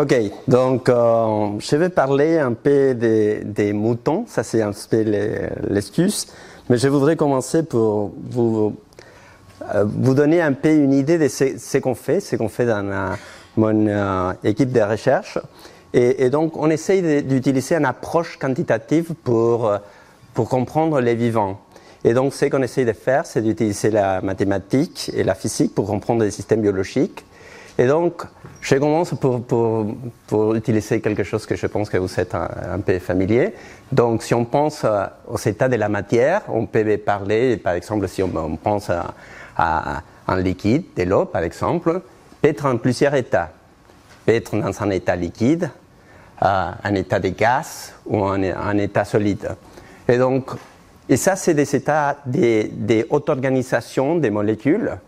[0.00, 0.14] Ok,
[0.48, 5.02] donc euh, je vais parler un peu des, moutons, ça c'est un peu
[5.68, 6.28] l'excuse,
[6.70, 8.74] mais je voudrais commencer pour vous,
[9.74, 12.86] euh, vous donner un peu une idée de ce, qu'on fait, ce qu'on fait dans
[12.90, 13.10] euh,
[13.58, 15.38] mon équipe de recherche.
[15.92, 19.70] Et, donc on essaye d'utiliser une approche quantitative pour,
[20.32, 21.60] pour comprendre les vivants.
[22.04, 25.86] Et donc ce qu'on essaye de faire, c'est d'utiliser la mathématique et la physique pour
[25.86, 27.26] comprendre les systèmes biologiques.
[27.80, 28.24] Et donc,
[28.60, 29.86] je commence pour, pour,
[30.26, 33.54] pour, utiliser quelque chose que je pense que vous êtes un, peu familier.
[33.90, 34.84] Donc, si on pense
[35.26, 40.40] aux états de la matière, on peut parler, par exemple, si on, pense à, un
[40.42, 42.02] liquide, de l'eau, par exemple,
[42.42, 43.50] peut être en plusieurs états.
[44.26, 45.70] Peut être dans un état liquide,
[46.42, 49.56] euh, un état de gaz ou un, état solide.
[50.06, 50.50] Et donc,
[51.08, 54.98] et ça, c'est des états de, de haute organisation des molécules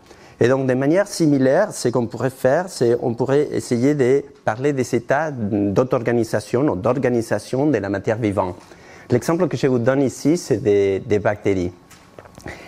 [0.43, 4.73] et donc, de manière similaire, ce qu'on pourrait faire, c'est on pourrait essayer de parler
[4.73, 8.57] des états d'auto-organisation ou d'organisation de la matière vivante.
[9.09, 11.71] L'exemple que je vous donne ici, c'est des, bactéries.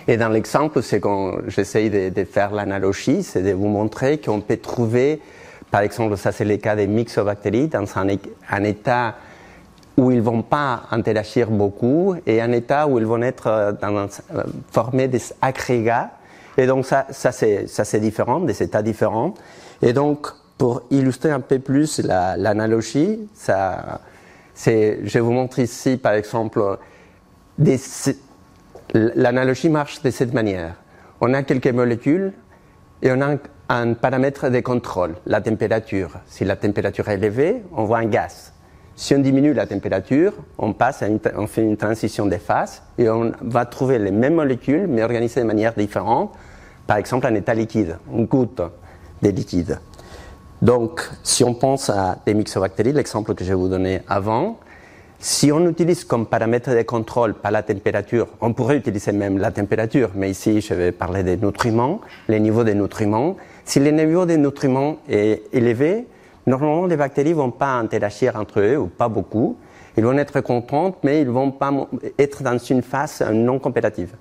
[0.08, 4.56] Et dans l'exemple, c'est qu'on j'essaye de, faire l'analogie, c'est de vous montrer qu'on peut
[4.56, 5.20] trouver,
[5.70, 9.16] par exemple, ça c'est le cas des myxobactéries, dans un, état
[9.98, 14.08] où ils vont pas interagir beaucoup et un état où ils vont être dans un,
[14.72, 16.12] former des agrégats
[16.58, 19.34] et donc ça, ça c'est différent, des états différents.
[19.81, 24.02] Et donc pour illustrer un peu plus l'analogie, ça,
[24.53, 26.78] c'est, je vous montre ici par exemple,
[28.94, 30.76] l'analogie marche de cette manière.
[31.22, 32.33] On a quelques molécules
[33.02, 33.36] et on a
[33.70, 36.11] un, paramètre de contrôle, la température.
[36.26, 38.53] Si la température est élevée, on voit un gaz.
[38.95, 44.00] Si on diminue la température, on fait une transition de phase et on va trouver
[44.00, 46.32] les mêmes molécules mais organisées de manière différente
[46.88, 48.61] par exemple, un état liquide, une goutte
[49.22, 49.80] de liquide.
[50.61, 54.60] Donc, si on pense à des myxobactéries, l'exemple que je vous donner avant,
[55.20, 59.52] si on utilise comme paramètre de contrôle pas la température, on pourrait utiliser même la
[59.52, 63.36] température, mais ici je vais parler des nutriments, les niveaux des nutriments.
[63.64, 66.08] Si le niveau des nutriments est élevé,
[66.48, 69.58] normalement les bactéries vont pas interagir entre eux ou pas beaucoup.
[69.98, 71.72] Ils vont être contentes, mais ils vont pas
[72.20, 74.16] être dans une phase non compétitive.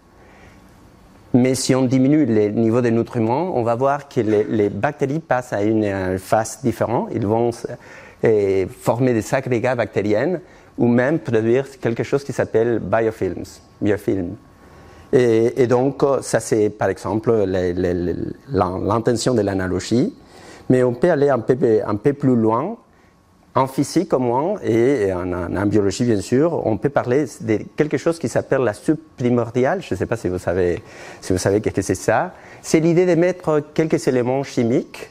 [1.34, 5.52] Mais si on diminue les niveaux de nutriments, on va voir que les, bactéries passent
[5.52, 7.08] à une phase différente.
[7.12, 7.50] Ils vont
[8.24, 10.38] euh, former des agrégats bactériens
[10.78, 13.42] ou même produire quelque chose qui s'appelle biofilms,
[13.80, 14.36] biofilms.
[15.12, 17.32] Et, donc, ça c'est par exemple
[18.48, 20.12] l'intention de l'analogie.
[20.68, 22.76] Mais on peut aller un peu, plus loin
[23.54, 28.18] en physique au moins et en, biologie bien sûr, on peut parler de quelque chose
[28.18, 29.82] qui s'appelle la subprimordiale.
[29.82, 30.82] Je ne sais pas si vous savez,
[31.20, 32.32] si savez ce que c'est ça.
[32.62, 35.10] C'est l'idée de mettre quelques éléments chimiques,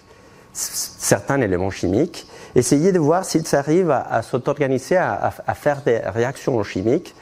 [0.52, 6.62] certains éléments chimiques, essayer de voir s'ils arrivent à, à s'auto-organiser, à, faire des réactions
[6.64, 7.16] chimiques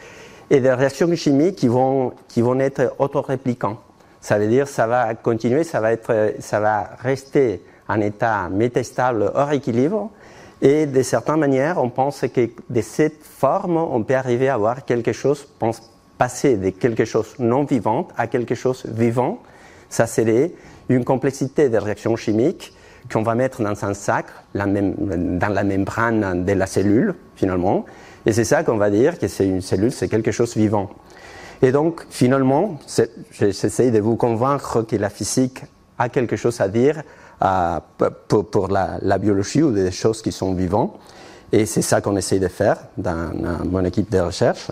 [0.50, 3.80] et des réactions chimiques qui vont, qui vont être autoréplicants.
[4.20, 9.32] Ça veut dire ça va continuer, ça va, être, ça va rester en état métastable
[9.34, 10.10] hors équilibre
[10.62, 14.86] et de certaines manières, on pense que de cette forme, on peut arriver à avoir
[14.86, 15.48] quelque chose,
[16.18, 19.40] passer de quelque chose non vivant à quelque chose vivant.
[19.90, 20.52] Ça serait
[20.88, 22.74] une complexité de réactions chimiques
[23.12, 27.86] qu'on va mettre dans un sac, dans la membrane de la cellule, finalement.
[28.28, 30.92] Et c'est ça qu'on va dire que c'est une cellule, c'est quelque chose vivant.
[31.64, 32.78] Et donc, finalement,
[33.32, 35.64] j'essaie de vous convaincre que la physique
[35.98, 37.02] a quelque chose à dire
[38.28, 40.98] pour, la, biologie ou des choses qui sont vivantes.
[41.52, 44.72] Et c'est ça qu'on essaie de faire dans, dans, mon équipe de recherche.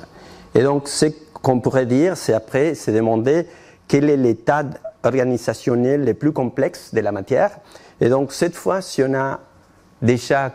[0.56, 3.48] Et donc, ce qu'on pourrait dire, c'est après, c'est demander
[3.88, 4.64] quel est l'état
[5.04, 7.58] organisationnel le plus complexe de la matière.
[8.02, 9.40] Et donc, cette fois, si on a
[10.02, 10.54] déjà,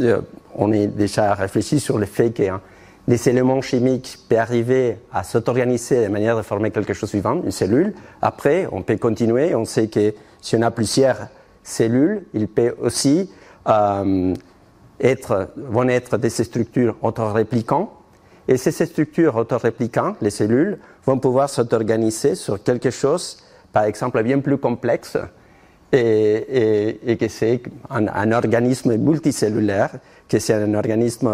[0.00, 0.20] euh,
[0.54, 2.60] on est déjà réfléchi sur le fait que hein,
[3.06, 7.50] des éléments chimiques peuvent arriver à s'auto-organiser de manière de former quelque chose vivant, une
[7.50, 7.94] cellule.
[8.20, 9.54] Après, on peut continuer.
[9.54, 10.12] On sait que
[10.42, 11.28] si on a plusieurs
[11.68, 13.30] cellules, il peut aussi
[13.68, 14.34] euh,
[15.00, 17.92] être, vont être des structures autoréplicants.
[18.48, 24.40] Et ces structures autoréplicants, les cellules, vont pouvoir s'organiser sur quelque chose, par exemple, bien
[24.40, 25.18] plus complexe,
[25.92, 29.90] et, que c'est un, organisme multicellulaire,
[30.28, 31.30] que c'est un organisme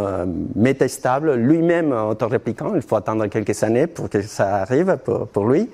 [0.54, 2.74] métastable, lui-même autoréplicant.
[2.74, 4.96] Il faut attendre quelques années pour que ça arrive
[5.32, 5.68] pour, lui.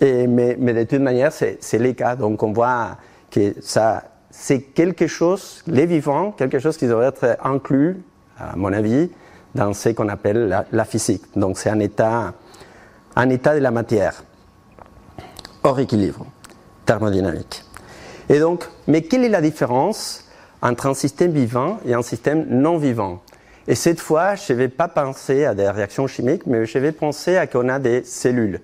[0.00, 2.16] Mais, mais, de toute manière, c'est le cas.
[2.16, 2.96] Donc on voit
[3.34, 8.00] que ça, c'est quelque chose, les vivants, quelque chose qui devrait être inclus,
[8.38, 9.10] à mon avis,
[9.54, 11.24] dans ce qu'on appelle la, physique.
[11.36, 12.32] Donc c'est un état,
[13.16, 14.24] un état de la matière,
[15.62, 16.26] hors équilibre,
[16.86, 17.64] thermodynamique.
[18.28, 20.28] Et donc, mais quelle est la différence
[20.62, 23.20] entre un système vivant et un système non vivant?
[23.66, 26.92] Et cette fois, je ne vais pas penser à des réactions chimiques, mais je vais
[26.92, 28.60] penser à qu'on a des cellules.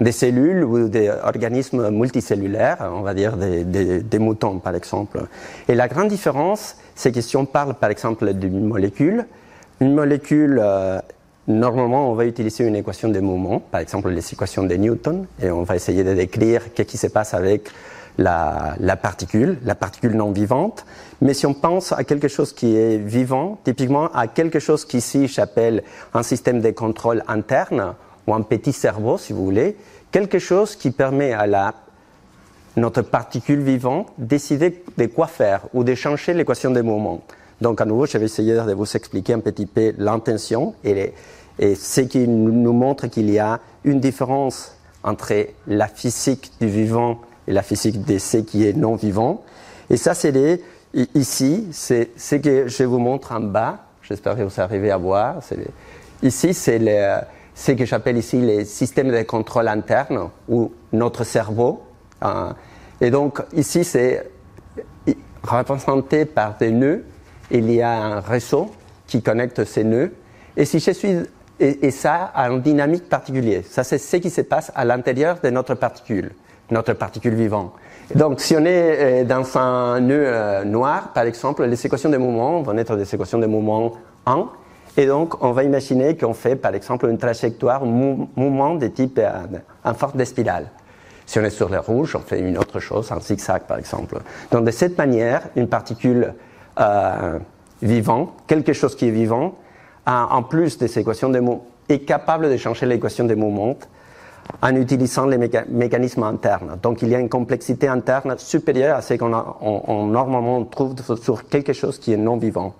[0.00, 5.22] Des cellules ou des organismes multicellulaires, on va dire des, moutons par exemple.
[5.68, 9.24] Et la grande différence, c'est que si on parle par exemple d'une molécule,
[9.80, 11.00] une molécule, euh,
[11.48, 15.50] normalement on va utiliser une équation de mouvement, par exemple les équations de Newton, et
[15.50, 17.70] on va essayer de décrire ce qui se passe avec
[18.18, 20.84] la, la, particule, la particule non vivante.
[21.20, 25.26] Mais si on pense à quelque chose qui est vivant, typiquement à quelque chose qu'ici
[25.26, 25.82] j'appelle
[26.14, 27.94] un système de contrôle interne,
[28.26, 29.76] ou un petit cerveau si vous voulez,
[30.10, 31.74] quelque chose qui permet à la,
[32.76, 37.22] notre particule vivante décider de quoi faire ou de changer l'équation des mouvements.
[37.60, 41.12] Donc à nouveau, je vais essayer de vous expliquer un petit peu l'intention et,
[41.58, 45.32] et ce qui nous montre qu'il y a une différence entre
[45.66, 49.42] la physique du vivant et la physique de ce qui est non vivant.
[49.88, 50.32] Et ça, c'est
[51.14, 53.80] Ici, c'est ce que je vous montre en bas.
[54.02, 55.40] J'espère que vous arrivez à voir.
[56.22, 56.78] Ici, c'est
[57.56, 61.82] ce que j'appelle ici les systèmes de contrôle interne ou notre cerveau.
[62.20, 62.54] Hein.
[63.00, 64.30] Et donc, ici, c'est
[65.42, 67.04] représenté par des nœuds.
[67.50, 68.70] Il y a un réseau
[69.06, 70.12] qui connecte ces nœuds.
[70.56, 71.16] Et si je suis
[71.58, 73.62] et, ça a une dynamique particulière.
[73.66, 76.32] Ça, c'est ce qui se passe à l'intérieur de notre particule,
[76.70, 77.72] notre particule vivante.
[78.14, 82.18] Donc, si on est euh, dans un nœud euh, noir, par exemple, les équations de
[82.18, 83.92] mouvement vont être des équations de mouvement
[84.26, 84.46] 1.
[84.96, 89.18] Et donc, on va imaginer qu'on fait, par exemple, une trajectoire, un mouvement de type
[89.18, 90.68] euh, en forme de spirale.
[91.26, 94.18] Si on est sur le rouge, on fait une autre chose, un zigzag, par exemple.
[94.50, 96.32] Donc, de cette manière, une particule
[96.78, 97.38] euh,
[97.82, 99.54] vivante, quelque chose qui est vivant,
[100.06, 103.76] en plus des équations de mouvement, est capable de changer l'équation de mouvement
[104.62, 106.78] en utilisant les mécanismes internes.
[106.82, 111.48] Donc il y a une complexité interne supérieure à ce qu'on on, normalement trouve sur
[111.48, 112.74] quelque chose qui est non vivant.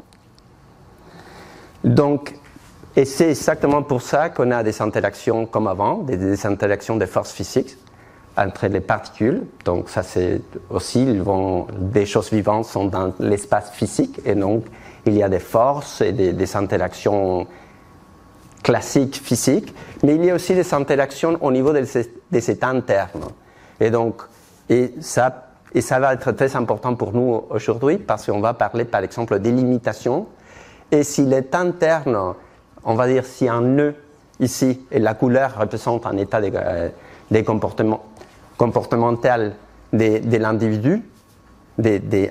[1.86, 2.34] Donc,
[2.94, 7.32] et c'est exactement pour ça qu'on a des interactions comme avant, des, interactions de forces
[7.32, 7.76] physiques
[8.36, 9.42] entre les particules.
[9.64, 14.64] Donc ça c'est aussi, vont, des choses vivantes sont dans l'espace physique et donc
[15.06, 17.46] il y a des forces et des, des interactions
[18.66, 19.72] classique physique,
[20.02, 23.28] mais il y a aussi des interactions au niveau de, ces états internes.
[23.78, 24.22] Et donc,
[24.68, 28.84] et ça, et ça va être très important pour nous aujourd'hui parce qu'on va parler
[28.84, 30.26] par exemple des limitations.
[30.92, 32.34] Et si l'état interne,
[32.84, 33.94] on va dire si un nœud
[34.40, 36.50] ici et la couleur représente un état de,
[37.30, 38.04] de comportement,
[38.56, 39.54] comportemental
[39.92, 41.02] de, de l'individu,
[41.78, 42.30] de, de,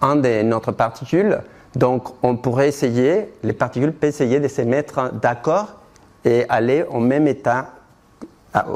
[0.00, 1.42] un de notre particule,
[1.74, 5.68] donc, on pourrait essayer, les particules peuvent essayer de se mettre d'accord
[6.24, 7.70] et aller au même état,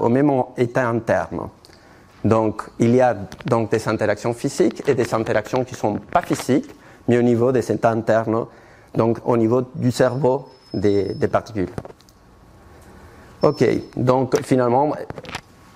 [0.00, 1.48] au même état interne.
[2.24, 6.22] Donc, il y a donc des interactions physiques et des interactions qui ne sont pas
[6.22, 6.74] physiques,
[7.06, 8.46] mais au niveau des états internes,
[8.96, 11.68] donc au niveau du cerveau des, particules.
[13.42, 13.64] Ok,
[13.96, 14.92] donc finalement,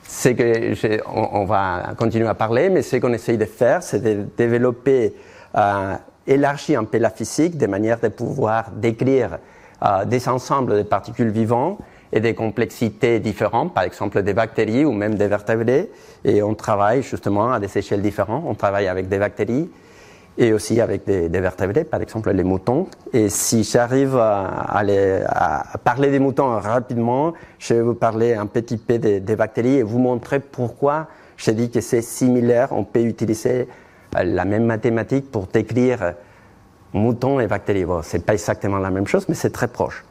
[0.02, 4.00] c'est que on, on, va continuer à parler, mais ce qu'on essaye de faire, c'est
[4.00, 5.15] de développer
[5.56, 5.94] euh,
[6.27, 9.39] élargir un peu la physique de manière de pouvoir décrire
[9.82, 11.79] euh, des ensembles de particules vivantes
[12.12, 15.91] et des complexités différentes, par exemple des bactéries ou même des vertébrés.
[16.24, 18.44] Et on travaille justement à des échelles différentes.
[18.46, 19.70] On travaille avec des bactéries
[20.39, 22.87] et aussi avec des, vertébrés, par exemple les moutons.
[23.13, 24.82] Et si j'arrive à,
[25.84, 29.99] parler des moutons rapidement, je vais vous parler un petit peu des, bactéries et vous
[29.99, 32.69] montrer pourquoi je dis que c'est similaire.
[32.72, 33.69] On peut utiliser
[34.15, 36.15] la même mathématique pour décrire
[36.93, 37.84] moutons et bactéries.
[37.84, 40.05] Bon, c'est pas exactement la même chose, mais c'est très proche.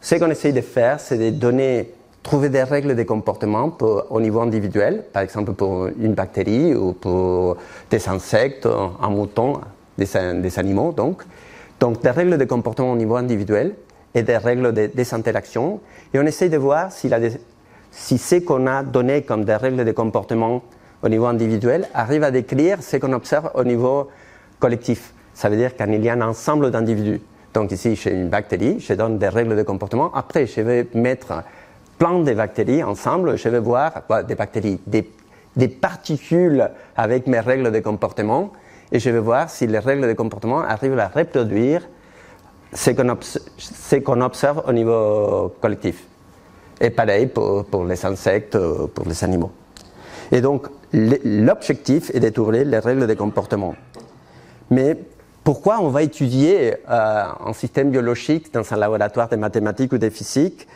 [0.00, 1.92] Ce qu'on essaye de faire, c'est de donner,
[2.26, 3.76] trouver des règles de comportement
[4.10, 7.56] au niveau individuel, par exemple pour une bactérie ou pour
[7.88, 9.60] des insectes, un mouton,
[9.96, 11.22] des, animaux donc.
[11.78, 13.74] Donc des règles de comportement au niveau individuel
[14.12, 15.78] et des règles de, des interactions.
[16.12, 17.08] Et on essaye de voir si,
[17.92, 20.62] si ce qu'on a donné comme des règles de comportement
[21.04, 24.08] au niveau individuel arrive à décrire ce qu'on observe au niveau
[24.58, 25.12] collectif.
[25.32, 27.20] Ça veut dire qu'il y a un ensemble d'individus.
[27.54, 30.12] Donc ici, chez une bactérie, je donne des règles de comportement.
[30.12, 31.44] Après, je vais mettre
[31.98, 33.36] plein de bactéries ensemble.
[33.36, 33.92] Je vais voir
[34.26, 35.10] des bactéries, des,
[35.56, 38.52] des, particules avec mes règles de comportement.
[38.92, 41.82] Et je vais voir si les règles de comportement arrivent à reproduire
[42.72, 42.90] ce
[43.98, 46.04] qu'on observe, au niveau collectif.
[46.80, 49.50] Et pareil pour, les insectes, pour les animaux.
[50.30, 53.74] Et donc, l'objectif est d'étudier les règles de comportement.
[54.70, 54.96] Mais
[55.44, 60.10] pourquoi on va étudier euh, un système biologique dans un laboratoire de mathématiques ou de
[60.10, 60.66] physique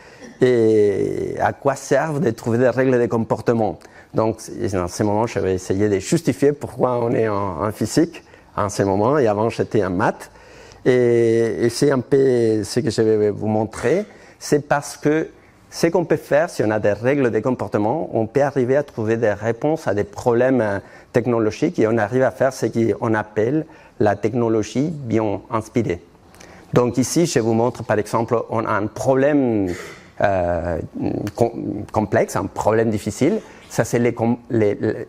[0.40, 3.78] et à quoi servent de trouver des règles de comportement
[4.14, 4.38] Donc,
[4.72, 8.22] dans ce moment, je vais essayer de justifier pourquoi on est en, physique
[8.56, 10.30] en ce moment, et avant j'étais en maths.
[10.84, 14.06] Et, c'est un peu ce que je vais vous montrer.
[14.38, 15.28] C'est parce que
[15.68, 18.82] ce qu'on peut faire, si on a des règles de comportement, on peut arriver à
[18.82, 20.78] trouver des réponses à des problèmes euh,
[21.12, 23.66] technologiques et on arrive à faire ce qu'on appelle
[24.00, 26.02] la technologie bien inspirée.
[26.72, 29.68] Donc ici, je vous montre par exemple, on a un problème
[30.22, 30.78] euh,
[31.92, 33.40] complexe, un problème difficile.
[33.68, 34.14] Ça, c'est les,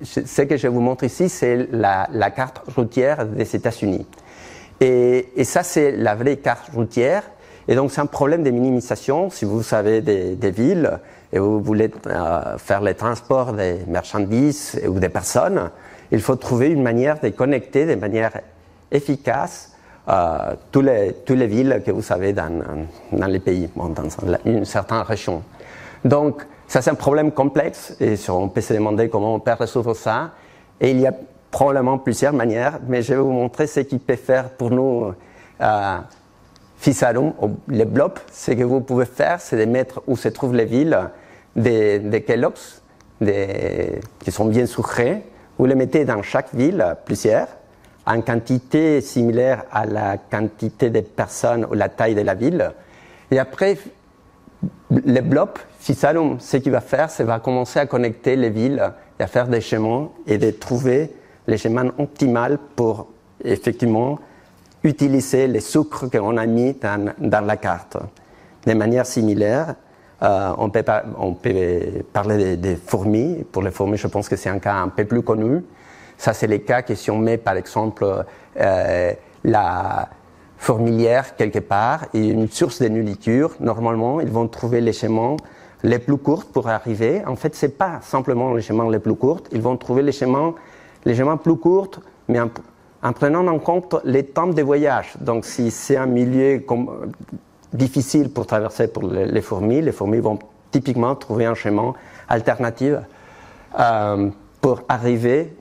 [0.04, 4.06] ce que je vous montre ici, c'est la, carte routière des États-Unis.
[4.80, 7.24] Et, et, ça, c'est la vraie carte routière.
[7.68, 9.30] Et donc, c'est un problème de minimisation.
[9.30, 11.00] Si vous savez des, villes
[11.34, 15.70] et vous voulez euh, faire les transports des marchandises ou des personnes,
[16.12, 18.40] il faut trouver une manière de connecter de manière
[18.92, 19.71] efficace
[20.10, 22.50] euh, toutes, les, villes que vous savez dans,
[23.28, 23.94] les pays, dans
[24.46, 25.44] une certaine région.
[26.04, 29.94] Donc, ça c'est un problème complexe et on peut se demander comment on peut résoudre
[29.94, 30.32] ça.
[30.80, 31.14] Et il y a
[31.52, 35.14] probablement plusieurs manières, mais je vais vous montrer ce qu'il peut faire pour nous.
[35.62, 35.98] Euh,
[36.78, 37.34] Fisarum,
[37.68, 40.98] les blobs, ce que vous pouvez faire, c'est de mettre où se trouvent les villes
[41.56, 42.26] des, des,
[44.20, 45.22] qui sont bien sucrés.
[45.60, 47.48] Vous les mettez dans chaque ville, plusieurs,
[48.06, 52.72] en quantité similaire à la quantité de personnes ou la taille de la ville.
[53.30, 53.78] Et après,
[54.90, 58.84] les blobs, Fisarum, ce qu'il va faire, c'est va commencer à connecter les villes
[59.20, 61.12] et à faire des chemins et de trouver
[61.48, 63.08] les chemins optimaux pour
[63.44, 64.20] effectivement
[64.84, 67.98] utiliser les sucres qu'on a mis dans, la carte.
[68.66, 69.76] De manière similaire,
[70.22, 70.84] euh, on, peut
[71.18, 73.44] on, peut parler des, fourmis.
[73.52, 75.64] Pour les fourmis, je pense que c'est un cas un peu plus connu.
[76.22, 78.06] Ça, c'est les cas que si on met, par exemple,
[78.60, 79.14] euh,
[79.44, 80.08] la
[80.56, 85.36] fourmilière quelque part et une source de nourriture, normalement, ils vont trouver les chemins
[85.82, 87.24] les plus courts pour arriver.
[87.26, 89.42] En fait, c'est pas simplement les chemins les plus courts.
[89.52, 90.54] Ils vont trouver les chemins,
[91.06, 91.90] les chemins plus courts,
[92.28, 92.52] mais en,
[93.02, 95.14] en prenant en compte les temps de voyage.
[95.20, 96.64] Donc, si c'est un milieu
[97.74, 100.38] difficile pour traverser pour les, fourmis, les fourmis vont
[100.70, 101.96] typiquement trouver un chemin
[102.30, 102.94] alternatif
[103.80, 104.30] euh,
[104.62, 105.54] pour arriver,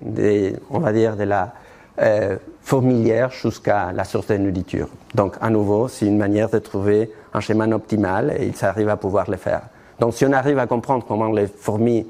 [0.71, 1.53] on va dire, de la
[2.01, 4.89] euh, fourmilière jusqu'à la source de nourriture.
[5.15, 8.97] Donc, à nouveau, c'est une manière de trouver un chemin optimal et ils arrivent à
[8.97, 9.63] pouvoir le faire.
[9.99, 12.07] Donc, si on arrive à comprendre comment les fourmis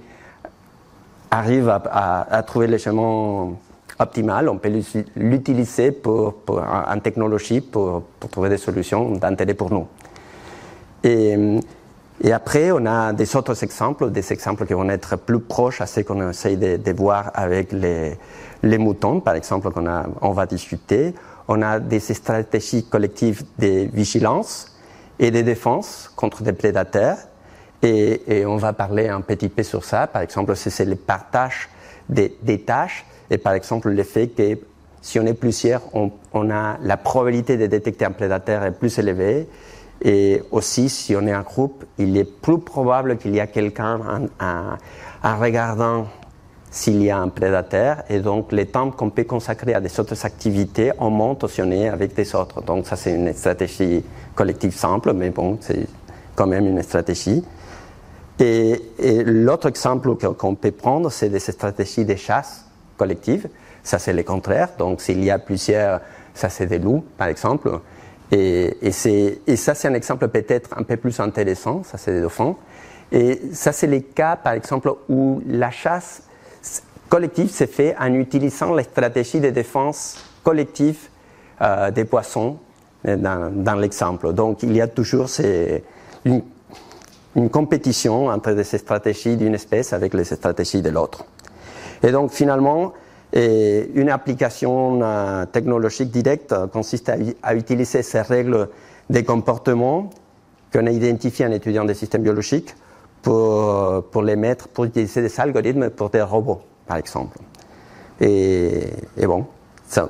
[1.30, 3.52] arrivent à, trouver les chemins
[3.98, 4.72] optimal, on peut
[5.16, 9.86] l'utiliser pour, en technologie pour, trouver des solutions d'intérêt pour nous.
[11.04, 11.36] Et,
[12.22, 15.86] et, après, on a des autres exemples, des exemples qui vont être plus proches à
[15.86, 19.86] ce qu'on essaye de, voir avec les, moutons, par exemple, qu'on
[20.20, 21.14] on va discuter.
[21.48, 24.76] On a des stratégies collectives de vigilance
[25.18, 27.16] et de défense contre des prédateurs.
[27.82, 30.06] Et, on va parler un petit peu sur ça.
[30.06, 31.68] Par exemple, c'est le partage
[32.08, 34.58] des, des tâches et par exemple, le fait que
[35.00, 38.98] si on est plusieurs, on, on a la probabilité de détecter un prédateur est plus
[38.98, 39.46] élevée.
[40.02, 44.00] Et aussi, si on est un groupe, il est plus probable qu'il y a quelqu'un
[44.40, 46.06] en, regardant
[46.70, 48.02] s'il y a un prédateur.
[48.08, 51.70] Et donc, les temps qu'on peut consacrer à des autres activités, on monte si on
[51.70, 52.62] est avec des autres.
[52.62, 54.02] Donc, ça, c'est une stratégie
[54.34, 55.86] collective simple, mais bon, c'est
[56.34, 57.44] quand même une stratégie.
[58.38, 62.64] Et, et l'autre exemple qu'on peut prendre, c'est des stratégies de chasse
[62.96, 63.48] collective.
[63.82, 64.70] Ça, c'est le contraire.
[64.78, 66.00] Donc, s'il y a plusieurs,
[66.32, 67.80] ça, c'est des loups, par exemple.
[68.32, 71.82] Et, ça, c'est un exemple peut-être un peu plus intéressant.
[71.84, 72.56] Ça, c'est des dauphins.
[73.10, 76.22] Et ça, c'est les cas, par exemple, où la chasse
[77.08, 81.08] collective s'est faite en utilisant les stratégies de défense collective
[81.60, 82.58] euh, des poissons
[83.06, 84.32] euh, dans, dans l'exemple.
[84.32, 85.28] Donc, il y a toujours
[86.24, 86.42] une,
[87.36, 91.24] une compétition entre ces stratégies d'une espèce avec les stratégies de l'autre.
[92.02, 92.92] Et donc finalement,
[93.32, 97.10] une application euh, technologique directe consiste
[97.42, 98.68] à, utiliser ces règles
[99.08, 100.10] des comportements
[100.72, 102.74] qu'on a identifiées en étudiant des systèmes biologiques
[103.22, 107.38] pour, pour les mettre, pour utiliser des algorithmes pour des robots, par exemple.
[108.20, 108.84] Et,
[109.16, 109.46] et bon,
[109.86, 110.08] ça,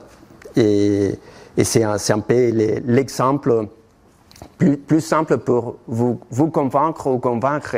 [0.57, 1.19] et,
[1.57, 2.51] et c'est un, peu
[2.87, 3.67] l'exemple
[4.59, 7.77] plus, simple pour vous convaincre ou convaincre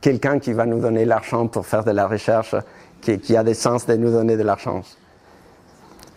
[0.00, 2.54] quelqu'un qui va nous donner l'argent pour faire de la recherche
[3.00, 4.82] qui, a des sens de nous donner de l'argent.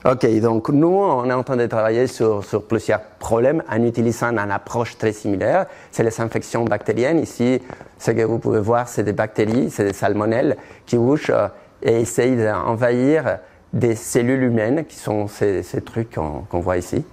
[0.04, 4.52] Ok, donc nous, on est en train de travailler sur, plusieurs problèmes en utilisant une
[4.52, 5.68] approche très similaire.
[5.92, 7.20] C'est les infections bactériennes.
[7.20, 7.62] Ici,
[8.00, 10.58] ce que vous pouvez voir, c'est des bactéries, c'est des salmonelles
[10.88, 11.48] qui bouchent euh,
[11.84, 13.38] et essayent d'envahir
[13.74, 17.06] des cellules humaines, qui sont ces, trucs qu'on voit ici.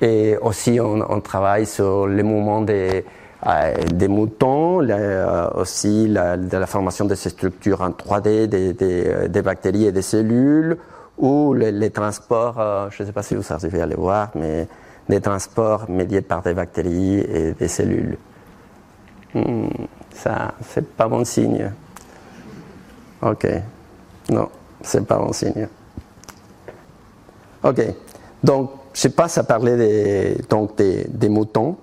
[0.00, 3.04] Et aussi, on, travaille sur les mouvements des
[3.92, 8.72] des moutons, euh, aussi la, de la formation de ces structures en 3D des,
[9.28, 10.76] des, bactéries et des cellules,
[11.18, 14.66] ou les, transports, euh, je ne sais pas si vous arrivez à les voir, mais
[15.08, 18.18] des transports médiés par des bactéries et des cellules.
[19.34, 19.68] Hmm,
[20.14, 21.70] ça, c'est pas bon signe.
[23.22, 23.46] Ok.
[24.30, 24.48] Non,
[24.82, 25.68] c'est pas bon signe.
[27.62, 27.82] Ok.
[28.42, 31.76] Donc, je passe à parler des, donc des, moutons.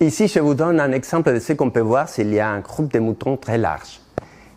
[0.00, 2.60] Ici, je vous donne un exemple de ce qu'on peut voir s'il y a un
[2.60, 4.00] groupe de moutons très large.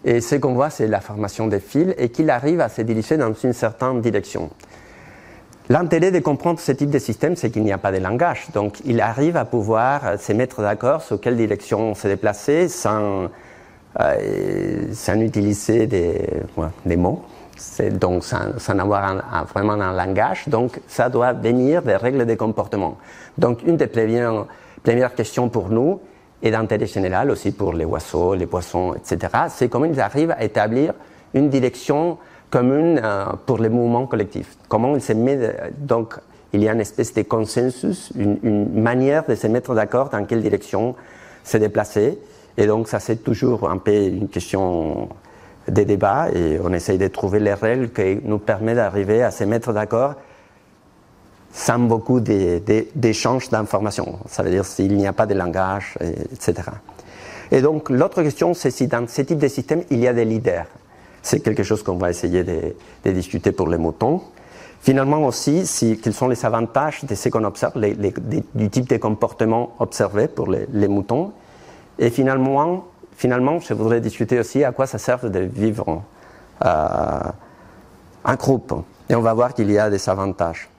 [0.05, 3.17] Et ce qu'on voit, c'est la formation des fils et qu'il arrive à se diriger
[3.17, 4.51] dans une certaine direction.
[5.69, 8.49] L'intérêt de comprendre ce type de système, c'est qu'il n'y a pas de langage.
[8.53, 13.29] Donc, il arrive à pouvoir se mettre d'accord sur quelle direction se déplacer sans,
[13.99, 16.21] euh, sans utiliser des,
[16.85, 17.23] des mots.
[17.93, 20.47] Donc, sans, sans avoir vraiment un langage.
[20.47, 22.97] Donc, ça doit venir des règles de comportement.
[23.39, 24.45] Donc, une des premières,
[24.83, 25.99] premières questions pour nous,
[26.41, 30.43] et d'intérêt général aussi pour les oiseaux, les poissons, etc., c'est comment ils arrivent à
[30.43, 30.93] établir
[31.33, 32.17] une direction
[32.49, 34.55] commune euh, pour les mouvements collectifs.
[34.69, 36.15] Comment ils se mettent, donc
[36.53, 40.23] il y a une espèce de consensus, une, une manière de se mettre d'accord dans
[40.25, 40.95] quelle direction
[41.43, 42.19] se déplacer.
[42.57, 45.09] Et donc ça c'est toujours un peu une question
[45.67, 49.43] de débat et on essaye de trouver les règles qui nous permettent d'arriver à se
[49.43, 50.15] mettre d'accord
[51.57, 54.19] sans beaucoup d'échanges d'informations.
[54.27, 55.97] Ça veut dire s'il n'y a pas de langage,
[56.31, 56.69] etc.
[57.51, 60.23] Et donc l'autre question, c'est si dans ce type de système, il y a des
[60.23, 60.67] leaders.
[61.23, 64.21] C'est quelque chose qu'on va essayer de, discuter pour les moutons.
[64.81, 67.73] Finalement aussi, si, quels sont les avantages de ce qu'on observe,
[68.53, 71.31] du type de comportement observé pour les, moutons.
[71.97, 72.85] Et finalement,
[73.15, 76.03] finalement, je voudrais discuter aussi à quoi ça sert de vivre
[76.63, 77.19] euh,
[78.23, 78.75] en groupe.
[79.09, 80.69] Et on va voir qu'il y a des avantages.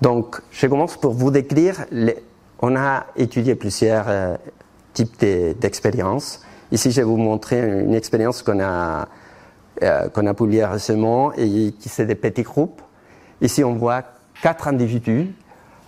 [0.00, 1.86] Donc, je commence pour vous décrire.
[2.60, 4.36] on a étudié plusieurs euh,
[4.92, 6.44] types d'expériences.
[6.70, 9.08] Ici, je vais vous montrer une expérience qu'on a,
[9.82, 12.80] euh, qu'on a publiée récemment et qui c'est des petits groupes.
[13.40, 14.02] Ici, on voit
[14.40, 15.34] quatre individus.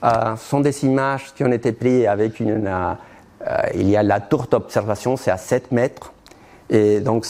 [0.03, 2.69] Euh, ce sont des images qui ont été prises avec une.
[3.75, 6.13] Il y a la tour d'observation, c'est à 7 mètres.
[6.69, 7.27] Et donc,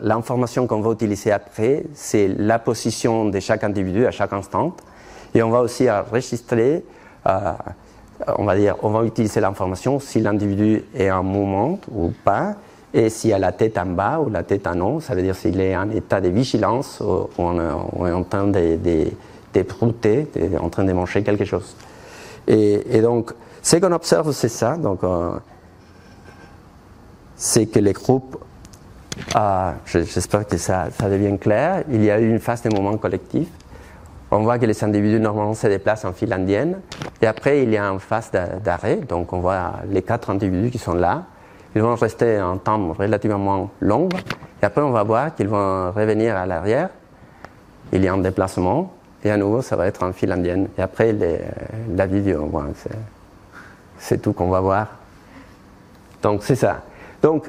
[0.00, 4.76] l'information qu'on va utiliser après, c'est la position de chaque individu à chaque instant.
[5.34, 6.84] Et on va aussi enregistrer,
[7.24, 12.54] on va dire, on va utiliser l'information si l'individu est en mouvement ou pas,
[12.92, 15.34] et s'il a la tête en bas ou la tête en haut, ça veut dire
[15.34, 19.06] s'il est en état de vigilance ou, on, est en train de, de,
[19.52, 21.74] de en train de manger quelque chose.
[22.46, 24.76] Et, donc, ce qu'on observe, c'est ça.
[24.76, 25.32] Donc, euh,
[27.34, 28.36] c'est que les groupes,
[29.34, 33.48] euh, j'espère que ça devient clair, il y a eu une phase de mouvement collectif
[34.34, 36.80] on voit que les individus normalement se déplacent en file indienne.
[37.22, 38.32] Et après, il y a une phase
[38.64, 38.96] d'arrêt.
[38.96, 41.22] Donc, on voit les quatre individus qui sont là.
[41.76, 44.08] Ils vont rester un temps relativement long.
[44.60, 46.88] Et après, on va voir qu'ils vont revenir à l'arrière.
[47.92, 48.92] Il y a un déplacement.
[49.22, 50.68] Et à nouveau, ça va être en file indienne.
[50.76, 51.14] Et après,
[51.94, 52.50] la vidéo.
[53.98, 54.88] c'est tout qu'on va voir.
[56.22, 56.82] Donc, c'est ça.
[57.22, 57.48] Donc,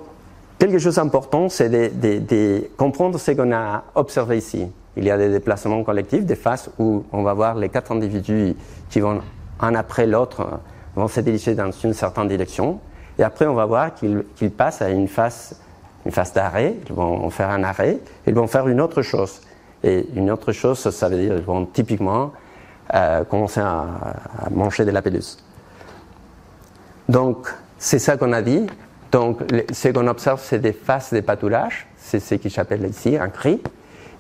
[0.60, 5.30] quelque chose d'important, c'est de comprendre ce qu'on a observé ici il y a des
[5.30, 8.56] déplacements collectifs, des phases où on va voir les quatre individus
[8.90, 9.22] qui vont
[9.60, 10.60] un après l'autre
[10.96, 12.80] vont se diriger dans une certaine direction.
[13.18, 15.60] Et après, on va voir qu'ils passent à une phase,
[16.06, 16.76] une phase d'arrêt.
[16.90, 18.00] Ils vont faire un arrêt.
[18.28, 19.42] Ils vont faire une autre chose.
[19.84, 22.32] Et une autre chose, ça veut dire qu'ils vont typiquement
[22.94, 23.86] euh, commencer à,
[24.52, 25.38] manger de la pelouse.
[27.08, 28.66] Donc, c'est ça qu'on a dit.
[29.12, 31.88] Donc, ce qu'on observe, c'est des phases de pâturage.
[31.98, 33.62] C'est ce qui s'appelle ici un cri.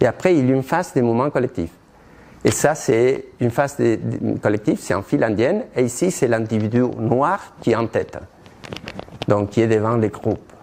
[0.01, 1.71] Et après, il y a une phase des mouvements collectifs.
[2.43, 3.97] Et ça, c'est une phase de,
[4.41, 5.63] collectif, c'est en file indienne.
[5.75, 8.19] Et ici, c'est l'individu noir qui est en tête,
[9.27, 10.53] donc qui est devant les groupes.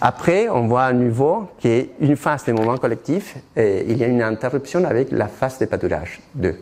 [0.00, 3.98] Après, on voit à nouveau qu'il y a une phase des mouvements collectifs et il
[3.98, 6.56] y a une interruption avec la phase de pâturage 2.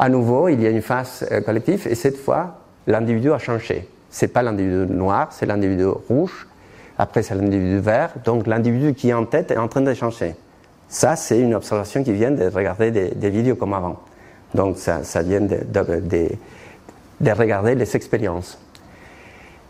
[0.00, 3.88] À nouveau, il y a une phase euh, collective et cette fois, l'individu a changé.
[4.10, 6.48] C'est pas l'individu noir, c'est l'individu rouge.
[6.98, 8.10] Après, c'est l'individu vert.
[8.24, 10.34] Donc, l'individu qui est en tête est en train de changer.
[10.88, 14.00] Ça, c'est une observation qui vient de regarder des, vidéos comme avant.
[14.54, 15.58] Donc, ça, vient de,
[17.20, 18.58] de, regarder les expériences.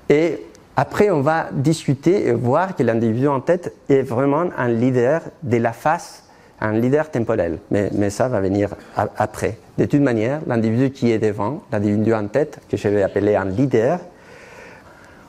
[0.08, 0.44] Et
[0.76, 5.56] après, on va discuter et voir que l'individu en tête est vraiment un leader de
[5.56, 6.22] la face,
[6.60, 7.58] un leader temporel.
[7.72, 9.58] Mais ça va venir après.
[9.76, 13.46] De toute manière, l'individu qui est devant, l'individu en tête, que je vais appeler un
[13.46, 13.98] leader,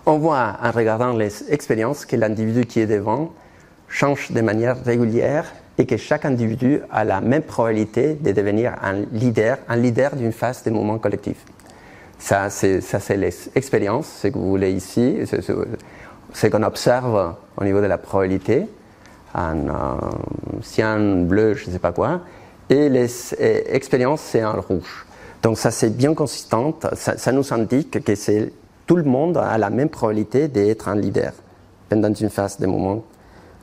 [0.05, 3.31] on voit en regardant les expériences que l'individu qui est devant
[3.87, 5.45] change de manière régulière
[5.79, 10.33] et que chaque individu a la même probabilité de devenir un leader, un leader d'une
[10.33, 11.45] phase des mouvements collectifs.
[12.19, 15.19] Ça, c'est, ça, c'est l'expérience, ce que vous voulez ici,
[16.33, 18.67] ce qu'on observe au niveau de la probabilité.
[19.33, 19.71] en euh,
[20.61, 22.21] cyan, bleu, je ne sais pas quoi,
[22.69, 23.09] et les
[23.73, 25.05] expériences, c'est en rouge.
[25.41, 28.51] Donc ça, c'est bien consistant, ça, nous indique que c'est
[28.85, 31.31] tout le monde a la même probabilité d'être un leader
[31.87, 33.03] pendant une phase de moment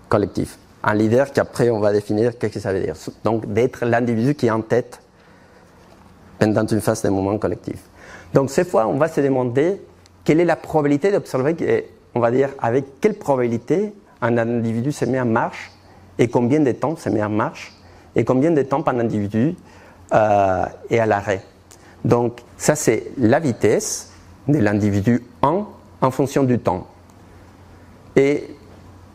[0.08, 0.56] collectif.
[0.86, 2.94] Un leader qu'après on va définir qu'est-ce que ça veut dire.
[3.24, 5.00] Donc d'être l'individu qui est en tête
[6.38, 7.80] pendant une phase de moment collectif.
[8.32, 9.82] Donc cette fois, on va se demander
[10.24, 15.20] quelle est la probabilité d'observer, on va dire avec quelle probabilité un individu se met
[15.20, 15.70] en marche
[16.18, 17.74] et combien de temps se met en marche
[18.14, 19.54] et combien de temps un individu
[20.12, 21.42] euh, est à l'arrêt.
[22.04, 24.12] Donc ça c'est la vitesse
[24.48, 25.66] de l'individu 1
[26.00, 26.86] en fonction du temps.
[28.14, 28.55] Et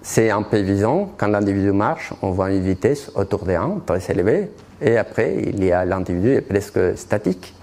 [0.02, 4.12] c'est un peu évident, quand l'individu marche, on voit une vitesse autour de 1, très
[4.12, 4.50] élevée,
[4.82, 7.54] et après il y a l'individu est presque statique.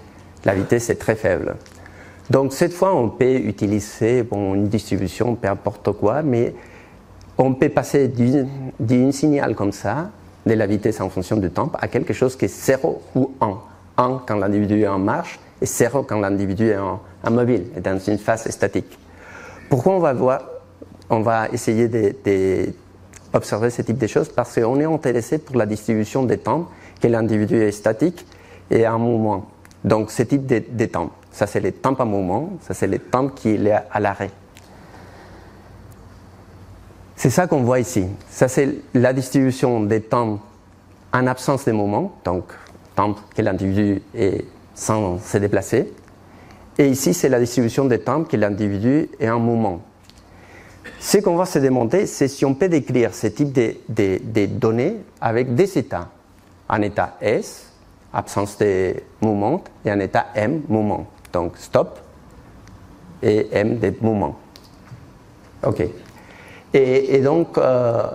[0.44, 1.56] La vitesse est très faible.
[2.30, 6.54] Donc cette fois, on peut utiliser une distribution, peu importe quoi, mais
[7.38, 8.08] on peut passer
[8.78, 10.10] d'un signal comme ça,
[10.46, 13.58] de la vitesse en fonction du temps, à quelque chose qui est 0 ou 1.
[13.96, 17.98] 1 quand l'individu est en marche et 0 quand l'individu est en, mobile, est dans
[17.98, 18.98] une phase statique.
[19.68, 20.40] Pourquoi on va, voir,
[21.10, 26.24] on va essayer d'observer ce type de choses Parce qu'on est intéressé pour la distribution
[26.24, 26.68] des temps,
[27.00, 28.26] que l'individu est statique
[28.70, 29.46] et en mouvement.
[29.84, 31.10] Donc ce type de, temps.
[31.30, 34.30] Ça, c'est les temps en mouvement, ça, c'est les temps qui est à l'arrêt.
[37.14, 38.06] C'est ça qu'on voit ici.
[38.30, 40.40] Ça, c'est la distribution des temps
[41.12, 42.44] en absence de mouvement, donc
[42.94, 44.44] temps que l'individu est
[44.74, 45.92] sans se déplacer.
[46.78, 49.80] Et ici, c'est la distribution des temps que l'individu est en mouvement.
[51.00, 54.96] Ce qu'on va se demander, c'est si on peut décrire ce type de, de données
[55.20, 56.08] avec des états.
[56.68, 57.68] Un état S,
[58.12, 61.06] absence de mouvement, et un état M, mouvement.
[61.32, 61.98] Donc stop
[63.22, 64.38] et M des mouvements.
[65.64, 65.82] OK.
[66.74, 68.06] Et, donc, euh,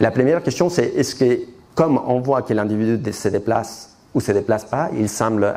[0.00, 1.40] la première question, c'est est-ce que,
[1.74, 5.54] comme on voit que l'individu se déplace ou se déplace pas, il semble.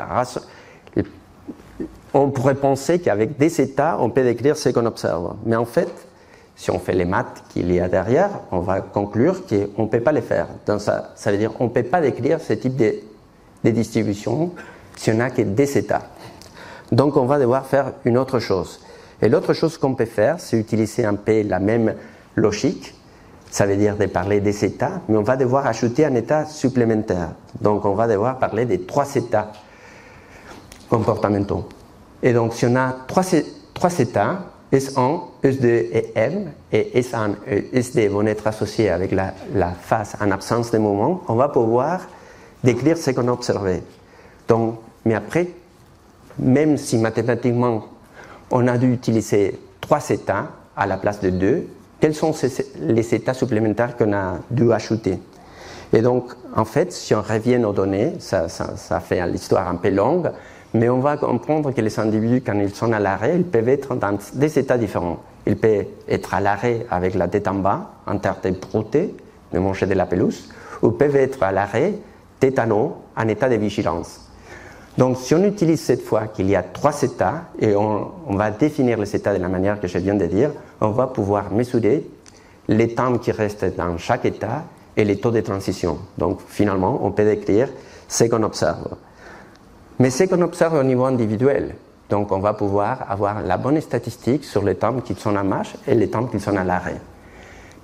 [2.14, 5.36] On pourrait penser qu'avec des états, on peut décrire ce qu'on observe.
[5.46, 5.90] Mais en fait,
[6.56, 10.00] si on fait les maths qu'il y a derrière, on va conclure qu'on ne peut
[10.00, 10.48] pas les faire.
[10.80, 12.96] Ça, ça veut dire qu'on ne peut pas décrire ce type de,
[13.64, 14.52] de distribution
[14.96, 16.04] si on n'a que des états.
[16.92, 18.80] Donc on va devoir faire une autre chose.
[19.22, 21.96] Et l'autre chose qu'on peut faire, c'est utiliser un peu la même
[22.36, 22.94] logique.
[23.50, 27.30] Ça veut dire de parler des états, mais on va devoir ajouter un état supplémentaire.
[27.62, 29.52] Donc on va devoir parler des trois états
[30.90, 31.68] comportementaux.
[32.22, 33.24] Et donc si on a trois,
[33.74, 34.40] trois états,
[34.78, 40.16] S1, S2 et M, et S1 et SD vont être associés avec la, la phase
[40.20, 42.02] en absence de mouvement, on va pouvoir
[42.64, 43.82] décrire ce qu'on a observé.
[44.48, 45.48] Donc, mais après,
[46.40, 47.86] même si mathématiquement
[48.52, 51.68] on a dû utiliser trois états à la place de deux,
[52.00, 52.34] quels sont
[52.82, 55.20] les états supplémentaires qu'on a dû ajouter?
[55.94, 58.48] Et donc, en fait, si on revient aux données, ça,
[59.00, 60.32] fait l'histoire un peu longue,
[60.76, 63.96] mais on va comprendre que les individus, quand ils sont à l'arrêt, ils peuvent être
[63.96, 65.20] dans des états différents.
[65.48, 68.52] Ils peuvent être à l'arrêt avec la tête en bas, en terre de
[69.54, 70.50] de manger de la pelouse,
[70.82, 71.94] ou peuvent être à l'arrêt
[72.42, 74.30] tétano, en état de vigilance.
[74.98, 78.98] Donc, si on utilise cette fois qu'il y a trois états et on, va définir
[78.98, 82.06] les états de la manière que je viens de dire, on va pouvoir mesurer
[82.68, 84.64] les temps qui restent dans chaque état
[84.98, 86.00] et les taux de transition.
[86.18, 87.70] Donc, finalement, on peut décrire
[88.10, 88.96] ce qu'on observe.
[90.00, 91.76] Mais ce qu'on observe au niveau individuel.
[92.10, 95.76] Donc, on va pouvoir avoir la bonne statistique sur les temps qui sont en marche
[95.88, 97.00] et les temps qui sont à l'arrêt.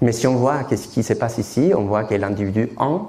[0.01, 3.01] Mais si on voit ce qui se passe ici, on voit que l'individu 1,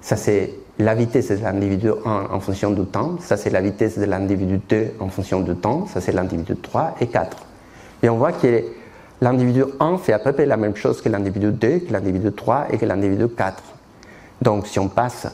[0.00, 3.98] ça c'est la vitesse de l'individu 1 en fonction du temps, ça c'est la vitesse
[3.98, 7.36] de l'individu 2 en fonction du temps, ça c'est l'individu 3 et 4.
[8.02, 8.64] Et on voit que
[9.20, 12.66] l'individu 1 fait à peu près la même chose que l'individu 2, que l'individu 3
[12.70, 13.62] et que l'individu 4.
[14.40, 15.26] Donc si on passe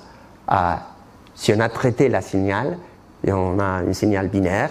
[0.49, 0.93] à,
[1.35, 2.79] si on a traité la signal
[3.27, 4.70] et on a un signal binaire,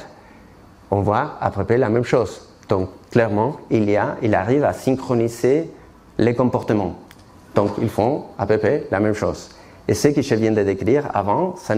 [0.92, 2.50] on voit à peu près la même chose.
[2.70, 5.70] Donc clairement, il, y a, il arrive à synchroniser
[6.18, 6.96] les comportements.
[7.56, 9.50] Donc ils font à peu près la même chose.
[9.88, 11.76] Et ce que je viens de décrire avant, ça,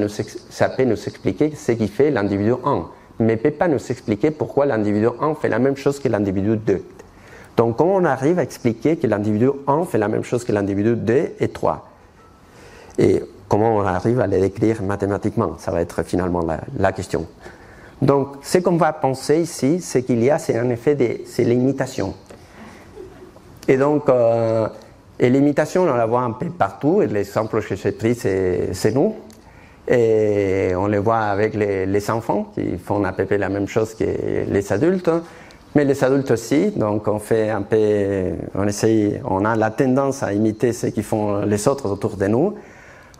[0.69, 2.85] peut nous expliquer ce qui fait l'individu 1,
[3.19, 6.55] mais ne peut pas nous expliquer pourquoi l'individu 1 fait la même chose que l'individu
[6.55, 6.83] 2.
[7.57, 10.95] Donc, comment on arrive à expliquer que l'individu 1 fait la même chose que l'individu
[10.95, 11.89] 2 et 3
[12.99, 16.45] Et comment on arrive à les décrire mathématiquement Ça va être finalement
[16.77, 17.25] la, question.
[18.01, 22.13] Donc, ce qu'on va penser ici, c'est qu'il y a, c'est en effet, c'est l'imitation.
[23.67, 24.67] Et donc, euh,
[25.19, 27.01] et l'imitation, on la voit un peu partout.
[27.01, 29.15] Et l'exemple que j'ai pris, c'est nous.
[29.87, 33.93] Et on le voit avec les, enfants qui font à peu près la même chose
[33.93, 35.11] que les adultes.
[35.75, 40.23] Mais les adultes aussi, donc on fait un peu, on essaye, on a la tendance
[40.23, 42.55] à imiter ce qu'ils font les autres autour de nous.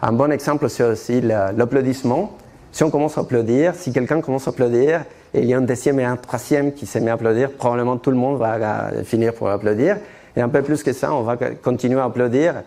[0.01, 2.38] Un bon exemple, c'est aussi l'applaudissement.
[2.71, 5.62] Si on commence à applaudir, si quelqu'un commence à applaudir, et il y a un
[5.62, 9.34] deuxième et un troisième qui se met à applaudir, probablement tout le monde va finir
[9.34, 9.97] pour applaudir.
[10.36, 12.63] Et un peu plus que ça, on va continuer à applaudir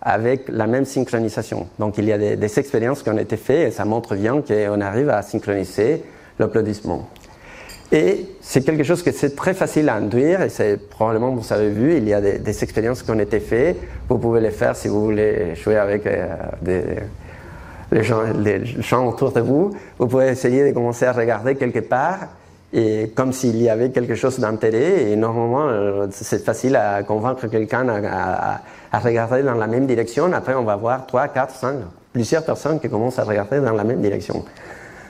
[0.00, 1.68] avec la même synchronisation.
[1.78, 4.40] Donc il y a des, des expériences qui ont été faites et ça montre bien
[4.40, 6.02] qu'on arrive à synchroniser
[6.38, 7.08] l'applaudissement.
[7.92, 11.70] Et c'est quelque chose que c'est très facile à induire, et c'est probablement, vous avez
[11.70, 13.76] vu, il y a des, expériences qui ont été faites.
[14.08, 16.28] Vous pouvez les faire si vous voulez jouer avec euh,
[17.90, 19.74] les, gens, les gens autour de vous.
[19.98, 22.28] Vous pouvez essayer de commencer à regarder quelque part,
[22.72, 27.48] et comme s'il y avait quelque chose d'intérêt, et normalement, euh, c'est facile à convaincre
[27.48, 28.60] quelqu'un à,
[28.92, 30.32] à, regarder dans la même direction.
[30.32, 31.76] Après, on va voir 3, 4, 5,
[32.12, 34.44] plusieurs personnes qui commencent à regarder dans la même direction.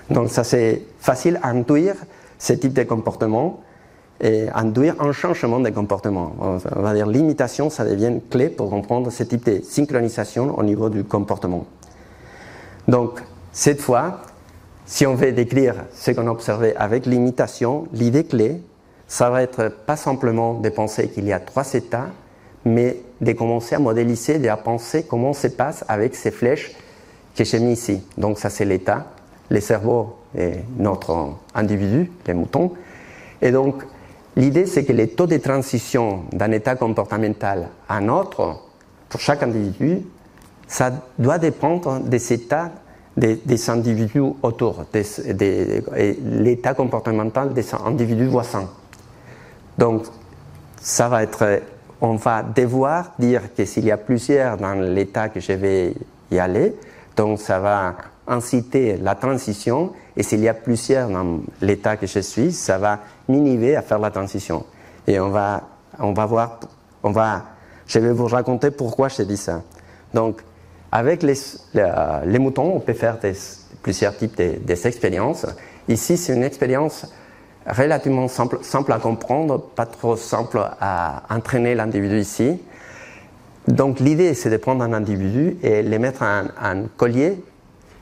[0.09, 1.97] Donc ça, c'est facile à induire
[2.41, 3.61] ce type de comportement
[4.21, 6.33] et induire un changement de comportement.
[6.41, 10.89] On va dire l'imitation, ça devient clé pour comprendre ce type de synchronisation au niveau
[10.89, 11.67] du comportement.
[12.89, 13.21] Donc,
[13.53, 14.23] cette fois,
[14.87, 18.63] si on veut décrire ce qu'on a observé avec l'imitation, l'idée clé,
[19.07, 22.09] ça va être pas simplement de penser qu'il y a trois états,
[22.65, 26.73] mais de commencer à modéliser, de penser comment se passe avec ces flèches
[27.37, 28.03] que j'ai mis ici.
[28.19, 29.07] Donc ça c'est l'état,
[29.51, 32.73] les cerveaux et notre individu, les moutons.
[33.43, 33.85] Et donc,
[34.37, 38.61] l'idée, c'est que les taux de transition d'un état comportemental à un autre,
[39.09, 40.03] pour chaque individu,
[40.69, 42.71] ça doit dépendre des états
[43.17, 45.83] des, individus autour, des,
[46.25, 48.69] l'état comportemental des individus voisins.
[49.77, 50.05] Donc,
[50.81, 51.61] ça va être,
[52.01, 55.95] on va devoir dire que s'il y a plusieurs dans l'état que je vais
[56.31, 56.75] y aller,
[57.17, 57.97] donc ça va
[58.31, 63.01] inciter la transition et s'il y a plusieurs dans l'état que je suis, ça va
[63.29, 64.65] m'inhiber à faire la transition.
[65.07, 66.61] Et on va, on va voir,
[67.03, 67.45] on va,
[67.87, 69.63] je vais vous raconter pourquoi je dis ça.
[70.15, 70.43] Donc,
[70.93, 73.35] avec les, moutons, on peut faire des,
[73.83, 75.47] plusieurs types d'expériences.
[75.89, 77.07] Ici, c'est une expérience
[77.67, 82.61] relativement simple, simple à comprendre, pas trop simple à entraîner l'individu ici.
[83.69, 87.43] Donc l'idée, c'est de prendre un individu et le mettre en un collier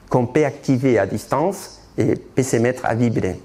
[0.09, 3.40] qu'on peut activer à distance et peut se mettre à vibrer.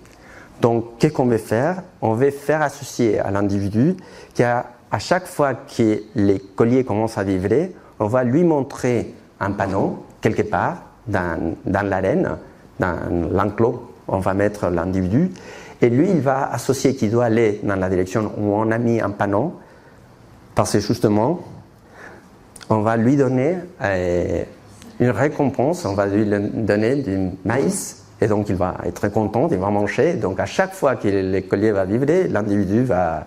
[0.61, 1.83] Donc, qu'est-ce qu'on veut faire?
[2.01, 3.95] On veut faire associer à l'individu
[4.33, 9.51] qu'à à chaque fois que les colliers commencent à vibrer, on va lui montrer un
[9.51, 12.37] panneau quelque part dans, dans l'arène,
[12.79, 12.99] dans
[13.31, 13.89] l'enclos.
[14.07, 15.31] On va mettre l'individu
[15.81, 19.01] et lui, il va associer qu'il doit aller dans la direction où on a mis
[19.01, 19.59] un panneau
[20.55, 21.41] parce que justement,
[22.69, 24.43] on va lui donner euh,
[25.03, 29.57] une récompense, on va lui donner du maïs, et donc il va être content, il
[29.57, 30.13] va manger.
[30.13, 33.25] Donc à chaque fois que le collier va vibrer, l'individu va,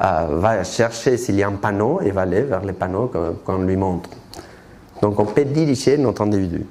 [0.00, 3.10] euh, va chercher s'il y a un panneau et va aller vers les panneaux
[3.44, 4.10] qu'on lui montre.
[5.00, 6.64] Donc on peut diriger notre individu.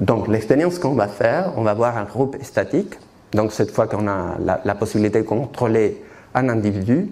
[0.00, 2.94] Donc l'expérience qu'on va faire, on va voir un groupe statique.
[3.32, 6.02] Donc cette fois qu'on a la possibilité de contrôler
[6.34, 7.10] un individu,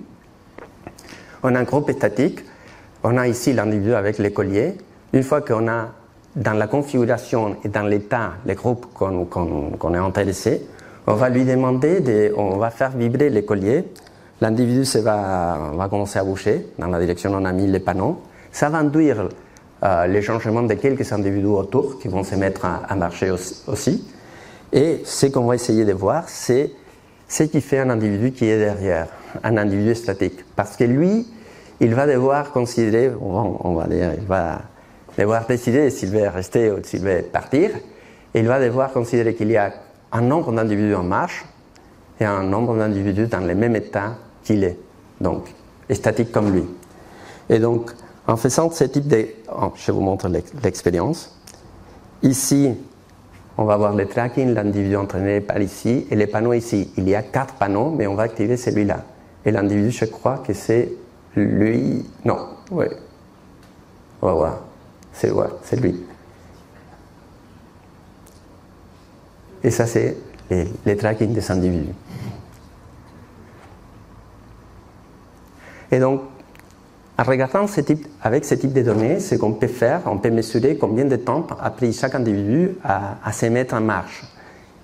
[1.43, 2.41] on a un groupe statique
[3.05, 4.75] on a ici l'individu avec l'écolier.
[5.13, 5.89] Une fois qu'on a
[6.35, 10.67] dans la configuration et dans l'état les groupes qu'on est intéressé,
[11.07, 13.85] on va lui demander, de, on va faire vibrer l'écolier.
[14.41, 18.23] L'individu va, va commencer à bouger dans la direction où on a mis les panneaux.
[18.51, 19.29] Ça va induire
[19.85, 24.05] euh, les changements de quelques individus autour qui vont se mettre à, marcher aussi.
[24.73, 26.71] Et ce qu'on va essayer de voir, c'est
[27.27, 29.09] ce qui fait un individu qui est derrière,
[29.43, 30.45] un individu statique.
[30.55, 31.27] Parce que lui,
[31.83, 34.63] il va devoir considérer, on va dire, il va
[35.19, 37.71] devoir décider s'il veut rester ou s'il veut partir.
[38.35, 39.73] il va devoir considérer qu'il y a
[40.13, 41.45] un nombre d'individus en marche
[42.21, 44.15] et un nombre d'individus dans le même état
[44.45, 44.79] qu'il est,
[45.21, 45.53] donc
[45.91, 46.65] statique comme lui.
[47.51, 47.91] Et donc,
[48.27, 49.27] en faisant ce type de...
[49.53, 50.31] Oh, je vous montre
[50.63, 51.37] l'expérience.
[52.23, 52.73] Ici,
[53.59, 56.93] on va voir le tracking, l'individu entraîné par ici, et les panneaux ici.
[56.97, 59.05] Il y a quatre panneaux, mais on va activer celui-là.
[59.45, 60.93] Et l'individu, je crois que c'est
[61.37, 62.87] lui, non, oui.
[64.21, 64.47] On.
[65.13, 66.05] C'est ouais, c'est lui.
[69.65, 70.17] Et ça, c'est
[70.51, 71.95] les, tracking des individus.
[75.91, 76.23] Et donc,
[77.19, 77.67] en regardant
[78.23, 81.47] avec ce type de données, ce qu'on peut faire, on peut mesurer combien de temps
[81.61, 84.23] a pris chaque individu à, à se mettre en marche.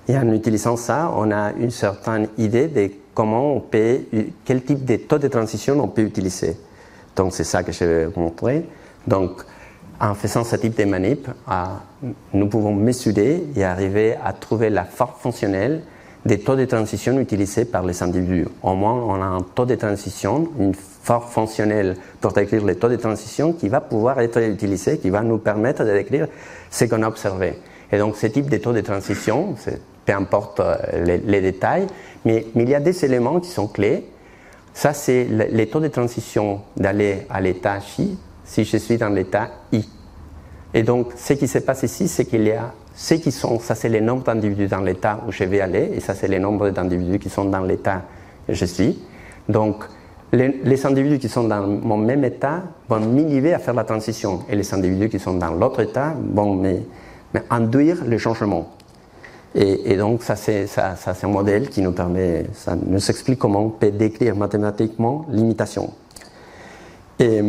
[0.09, 4.01] Et en utilisant ça, on a une certaine idée de comment on peut,
[4.45, 6.57] quel type de taux de transition on peut utiliser.
[7.15, 8.65] Donc c'est ça que je vais vous montrer.
[9.07, 9.45] Donc
[10.01, 11.29] en faisant ce type de manip,
[12.33, 15.83] nous pouvons mesurer et arriver à trouver la force fonctionnelle
[16.25, 18.47] des taux de transition utilisés par les individus.
[18.63, 22.89] Au moins, on a un taux de transition, une forme fonctionnelle pour décrire les taux
[22.89, 26.29] de transition qui va pouvoir être utilisé, qui va nous permettre de décrire
[26.71, 27.55] ce qu'on a observé.
[27.91, 29.55] Et donc, ce type de taux de transition,
[30.09, 31.87] peu importe euh, les, détails,
[32.25, 34.07] mais, il y a des éléments qui sont clés.
[34.73, 39.51] Ça, c'est les taux de transition d'aller à l'état J si je suis dans l'état
[39.71, 39.87] I.
[40.73, 43.75] Et donc, ce qui se passe ici, c'est qu'il y a ceux qui sont, ça
[43.75, 46.71] c'est le nombre d'individus dans l'état où je vais aller, et ça c'est le nombre
[46.71, 48.03] d'individus qui sont dans l'état
[48.49, 48.99] où je suis.
[49.47, 49.85] Donc,
[50.33, 54.57] les, individus qui sont dans mon même état vont m'inhiber à faire la transition, et
[54.57, 56.81] les individus qui sont dans l'autre état vont me,
[57.51, 58.71] induire le changement.
[59.55, 63.91] Et, donc, ça c'est, un modèle qui nous permet, ça nous explique comment on peut
[63.91, 65.93] décrire mathématiquement l'imitation.
[67.19, 67.43] Et,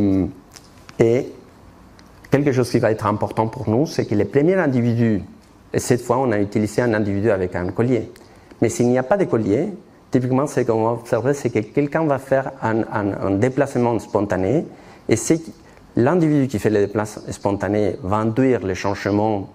[2.31, 5.21] quelque chose qui va être important pour nous, c'est que les premiers individus
[5.73, 8.11] et cette fois, on a utilisé un individu avec un collier.
[8.61, 9.69] Mais s'il n'y a pas de collier,
[10.11, 14.65] typiquement, ce qu'on va observer, c'est que quelqu'un va faire un, déplacement spontané,
[15.07, 15.41] et c'est
[15.95, 19.49] l'individu qui fait le déplacement spontané va induire le changement,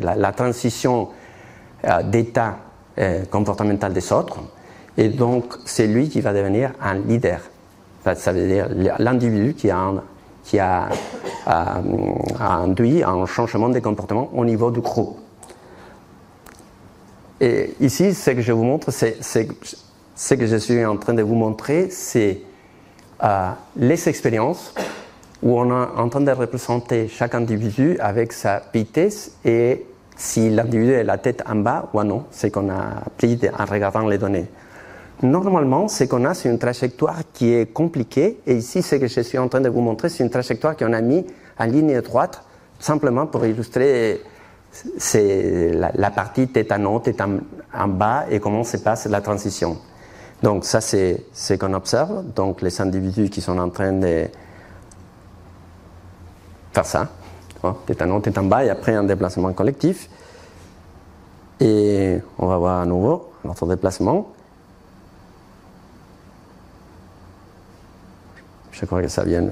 [0.00, 1.08] la, transition
[2.04, 2.56] d'état
[2.98, 4.38] euh, comportemental des autres,
[4.96, 7.40] et donc c'est lui qui va devenir un leader.
[8.14, 10.88] Ça veut dire l'individu qui a,
[11.46, 11.80] a
[12.40, 15.18] induit un changement de comportement au niveau du groupe.
[17.40, 21.22] Et ici, ce que je vous montre, c'est ce que je suis en train de
[21.22, 22.42] vous montrer, c'est
[23.22, 24.74] euh, les expériences
[25.42, 29.86] où on est en train de représenter chaque individu avec sa vitesse et
[30.20, 34.06] si l'individu a la tête en bas ou non, c'est qu'on a appris en regardant
[34.06, 34.48] les données.
[35.22, 38.38] Normalement, ce qu'on a, c'est une trajectoire qui est compliquée.
[38.46, 40.92] Et ici, ce que je suis en train de vous montrer, c'est une trajectoire qu'on
[40.92, 41.24] a mis
[41.58, 42.42] en ligne droite,
[42.78, 44.20] simplement pour illustrer
[44.98, 49.78] c'est la, partie tête en haut, tête en, bas et comment se passe la transition.
[50.42, 52.24] Donc ça, c'est ce qu'on observe.
[52.34, 54.26] Donc les individus qui sont en train de
[56.72, 57.08] faire ça,
[57.86, 60.08] tête en haut, tête en bas, et après un déplacement collectif.
[61.60, 64.28] Et on va voir à nouveau notre déplacement.
[68.72, 69.50] Je crois que ça vient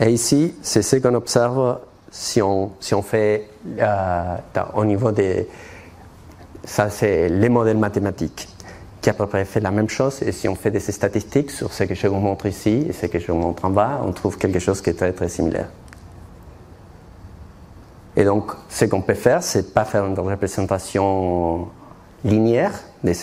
[0.00, 1.78] Et ici, c'est ce qu'on observe
[2.10, 3.48] si on, si on fait
[3.78, 4.36] euh,
[4.74, 5.48] au niveau des.
[6.64, 8.48] Ça, c'est les modèles mathématiques
[9.04, 10.22] qui à peu près fait la même chose.
[10.22, 13.04] Et si on fait des statistiques sur ce que je vous montre ici et ce
[13.04, 15.68] que je vous montre en bas, on trouve quelque chose qui est très très similaire.
[18.16, 21.68] Et donc, ce qu'on peut faire, c'est pas faire une représentation
[22.24, 23.14] linéaire des,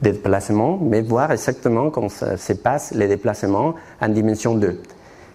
[0.00, 4.80] déplacements, mais voir exactement comment se passent les déplacements en dimension 2.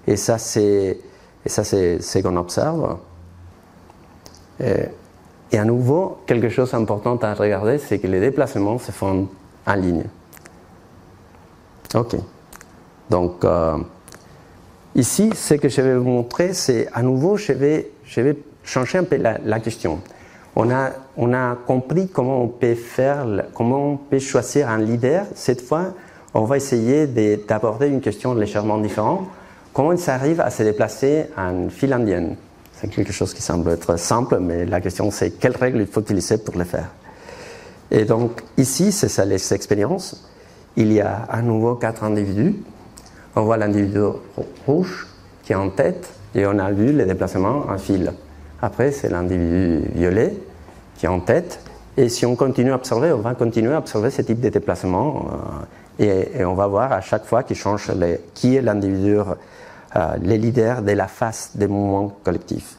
[0.08, 1.00] Et ça, c'est
[1.46, 2.98] ce qu'on observe.
[5.54, 9.28] À nouveau, quelque chose d'important à regarder, c'est que les déplacements se font
[9.66, 10.04] en ligne.
[11.96, 12.16] OK.
[13.10, 13.78] Donc, euh,
[14.96, 18.98] ici, ce que je vais vous montrer, c'est à nouveau, je vais, je vais changer
[18.98, 20.00] un peu la, question.
[20.56, 25.26] On a, on a compris comment on peut faire, comment on peut choisir un leader.
[25.36, 25.94] Cette fois,
[26.34, 27.08] on va essayer
[27.48, 29.28] d'aborder une question légèrement différente
[29.78, 32.36] Comment il s'arrive à se déplacer en file indienne
[32.80, 36.02] C'est quelque chose qui semble être simple, mais la question c'est quelles règles il faut
[36.02, 36.90] utiliser pour le faire?
[37.90, 40.24] Et donc ici, c'est ça les expériences.
[40.76, 42.56] Il y a à nouveau quatre individus.
[43.36, 44.00] On voit l'individu
[44.66, 45.08] rouge
[45.44, 48.14] qui est en tête et on a vu les déplacements en file.
[48.62, 50.34] Après, c'est l'individu violet
[50.98, 51.60] qui est en tête.
[51.96, 55.28] Et si on continue à observer, on va continuer à observer ce type de déplacement.
[56.00, 57.92] Euh, et, on va voir à chaque fois qu'il change
[58.36, 59.18] qui est l'individu
[60.22, 62.78] les leaders de la face des mouvements collectifs.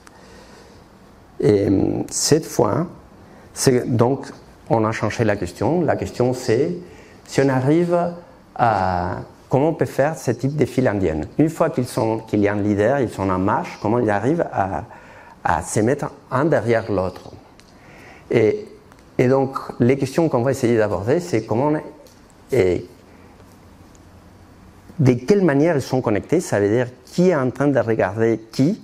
[1.40, 2.86] Et euh, cette fois,
[3.86, 4.26] donc,
[4.70, 5.82] on a changé la question.
[5.82, 6.72] La question, c'est
[7.26, 7.96] si on arrive
[8.56, 9.18] à.
[9.50, 11.26] Comment on peut faire ce type de file indienne?
[11.38, 14.84] Une fois qu'il y a un leader, ils sont en marche, comment ils arrivent à,
[15.42, 17.30] à se mettre un derrière l'autre?
[18.30, 18.66] Et,
[19.16, 21.72] et, donc, les questions qu'on va essayer d'aborder, c'est comment.
[22.52, 22.86] Et,
[24.98, 28.40] de quelle manière ils sont connectés, ça veut dire qui est en train de regarder
[28.52, 28.80] qui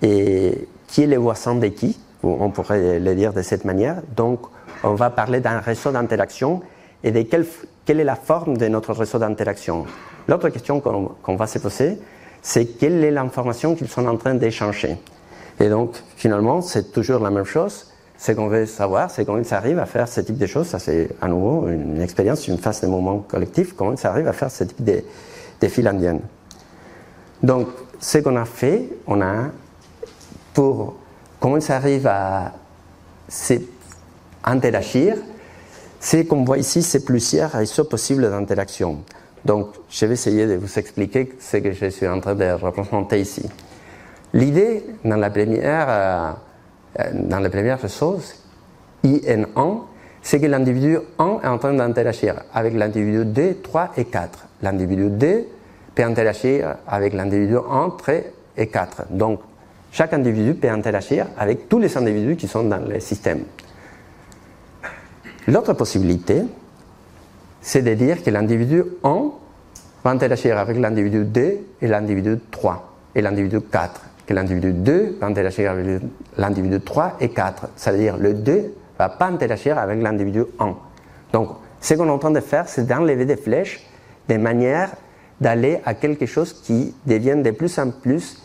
[0.00, 3.96] et qui est le voisin de qui, on pourrait le dire de cette manière.
[4.16, 4.40] Donc,
[4.82, 6.60] on va parler d'un réseau d'interaction
[7.04, 7.46] et de quelle,
[7.84, 9.86] quelle, est la forme de notre réseau d'interaction.
[10.28, 11.98] L'autre question qu'on va se poser,
[12.42, 14.96] c'est quelle est l'information qu'ils sont en train d'échanger.
[15.60, 17.88] Et donc, finalement, c'est toujours la même chose.
[18.18, 20.68] Ce qu'on veut savoir, c'est comment ils arrivent à faire ce type de choses.
[20.68, 23.74] Ça, c'est à nouveau une expérience, une phase de mouvement collectif.
[23.74, 25.02] Comment ils arrivent à faire ce type de,
[25.62, 26.20] des files indiennes.
[27.42, 27.68] Donc,
[28.00, 29.50] ce qu'on a fait, on a,
[30.52, 30.96] pour
[31.40, 32.52] comment ça arrive à,
[34.44, 35.16] interagir.
[36.00, 39.04] C'est comme on voit ici, c'est plusieurs réseaux possibles d'interaction.
[39.44, 43.20] Donc, je vais essayer de vous expliquer ce que je suis en train de représenter
[43.20, 43.48] ici.
[44.34, 48.34] L'idée dans la première, euh, dans la première chose,
[49.04, 49.82] IN1,
[50.22, 54.46] c'est que l'individu 1 est en train d'interagir avec l'individu 2, 3 et 4.
[54.62, 55.44] L'individu 2
[55.94, 58.14] peut interagir avec l'individu 1, 3
[58.56, 59.06] et 4.
[59.10, 59.40] Donc,
[59.90, 63.40] chaque individu peut interagir avec tous les individus qui sont dans le système.
[65.48, 66.42] L'autre possibilité,
[67.60, 69.30] c'est de dire que l'individu 1
[70.04, 74.00] va interagir avec l'individu 2 et l'individu 3 et l'individu 4.
[74.26, 76.00] Que l'individu 2 va interagir avec
[76.38, 77.66] l'individu 3 et 4.
[77.74, 80.74] C'est-à-dire le 2 ne va pas interagir avec l'individu 1.
[81.32, 81.50] Donc,
[81.80, 83.86] ce qu'on est en train de faire, c'est d'enlever des flèches
[84.28, 84.90] de manière
[85.40, 88.42] d'aller à quelque chose qui devient de plus en plus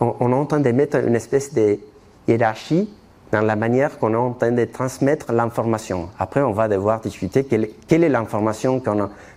[0.00, 1.78] on, est en train de mettre une espèce de
[2.26, 2.92] hiérarchie
[3.32, 6.08] dans la manière qu'on est en train de transmettre l'information.
[6.18, 8.80] Après, on va devoir discuter quelle, est l'information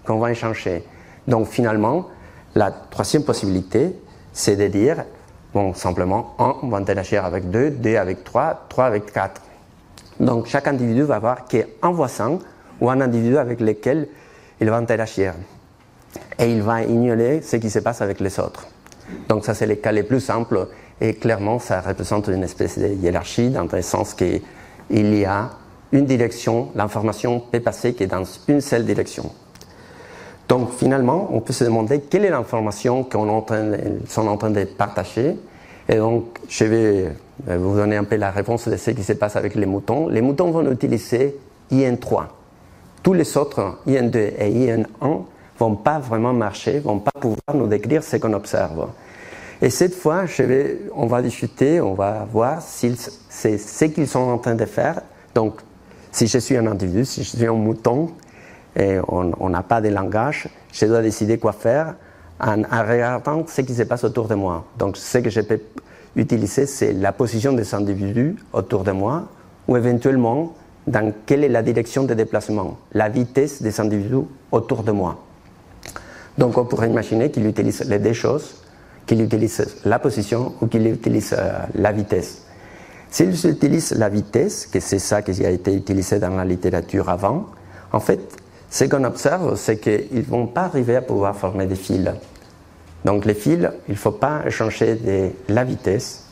[0.05, 0.83] qu'on va échanger.
[1.27, 2.07] Donc finalement,
[2.55, 3.95] la troisième possibilité,
[4.33, 5.03] c'est de dire,
[5.53, 9.41] bon, simplement, 1 va interagir avec 2, 2 avec 3, 3 avec 4.
[10.19, 12.39] Donc chaque individu va avoir qu'un voisin
[12.81, 14.07] ou un individu avec lequel
[14.59, 15.33] il va interagir.
[16.39, 18.67] Et il va ignorer ce qui se passe avec les autres.
[19.29, 20.67] Donc ça, c'est les cas les plus simples.
[20.99, 24.41] Et clairement, ça représente une espèce de hiérarchie dans le sens qu'il
[24.89, 25.49] y a
[25.91, 29.31] une direction, l'information peut passer que dans une seule direction.
[30.47, 33.45] Donc finalement, on peut se demander quelle est l'information qu'on
[34.07, 35.37] sont en train de partager.
[35.89, 37.11] Et donc, je vais
[37.47, 40.07] vous donner un peu la réponse de ce qui se passe avec les moutons.
[40.09, 41.35] Les moutons vont utiliser
[41.71, 42.23] IN3.
[43.03, 45.21] Tous les autres, IN2 et IN1,
[45.57, 48.89] vont pas vraiment marcher, vont pas pouvoir nous décrire ce qu'on observe.
[49.61, 50.25] Et cette fois,
[50.93, 52.95] on va discuter, on va voir si
[53.29, 55.01] c'est ce qu'ils sont en train de faire.
[55.33, 55.61] Donc,
[56.11, 58.11] si je suis un individu, si je suis un mouton,
[58.75, 61.95] et on n'a pas de langage, je dois décider quoi faire
[62.39, 64.65] en, regardant ce qui se passe autour de moi.
[64.77, 65.59] Donc, ce que je peux
[66.15, 69.27] utiliser, c'est la position des individus autour de moi,
[69.67, 70.53] ou éventuellement,
[70.87, 75.17] dans quelle est la direction de déplacement, la vitesse des individus autour de moi.
[76.37, 78.55] Donc on pourrait imaginer qu'il utilise les deux choses,
[79.05, 82.43] qu'il utilise la position ou qu'il utilise euh, la vitesse.
[83.09, 87.47] S'il utilise la vitesse, que c'est ça qui a été utilisé dans la littérature avant,
[87.91, 88.19] en fait,
[88.69, 92.11] ce qu'on observe, c'est qu'ils ne vont pas arriver à pouvoir former des fils.
[93.05, 96.25] Donc les fils, il ne faut pas échanger de la vitesse,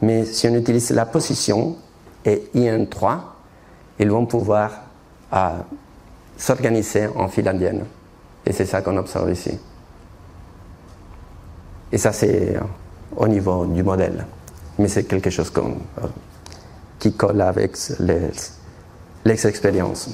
[0.00, 1.76] mais si on utilise la position
[2.24, 3.18] et IN3,
[3.98, 4.70] ils vont pouvoir
[5.32, 5.48] euh,
[6.36, 7.84] s'organiser en file indienne.
[8.44, 9.58] Et c'est ça qu'on observe ici.
[11.92, 12.60] Et ça, c'est euh,
[13.16, 14.26] au niveau du modèle.
[14.78, 16.06] Mais c'est quelque chose euh,
[16.98, 20.10] qui colle avec les expériences.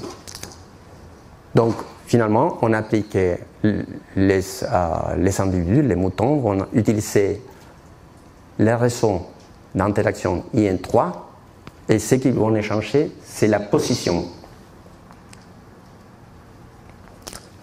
[1.55, 1.75] Donc,
[2.05, 7.41] finalement, on applique les, euh, les individus, les moutons, vont utiliser
[8.59, 9.27] les réseaux
[9.73, 11.11] d'interaction IN3
[11.89, 14.25] et ce qu'ils vont échanger, c'est la position.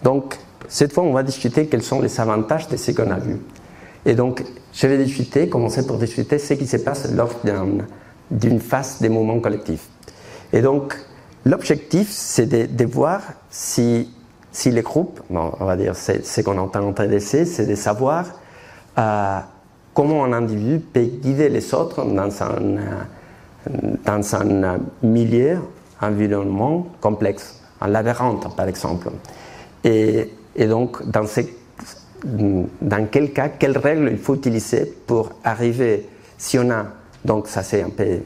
[0.03, 0.37] Donc,
[0.67, 3.39] cette fois, on va discuter quels sont les avantages de ce qu'on a vu.
[4.05, 7.35] Et donc, je vais discuter, commencer pour discuter ce qui se passe lors
[8.31, 9.87] d'une phase des mouvements collectifs.
[10.53, 10.95] Et donc,
[11.45, 14.09] l'objectif, c'est de, voir si,
[14.65, 18.25] les groupes, on va dire, ce qu'on entend en d'essayer, c'est de savoir
[18.97, 19.39] euh,
[19.93, 22.59] comment un individu peut guider les autres dans un,
[24.05, 25.59] dans un milieu,
[26.01, 29.09] environnement complexe, un labyrinthe par exemple.
[29.83, 30.27] Et
[30.57, 31.25] donc, dans,
[32.23, 36.85] dans quel cas, quelles règles il faut utiliser pour arriver, si on a,
[37.23, 38.19] donc ça c'est un peu,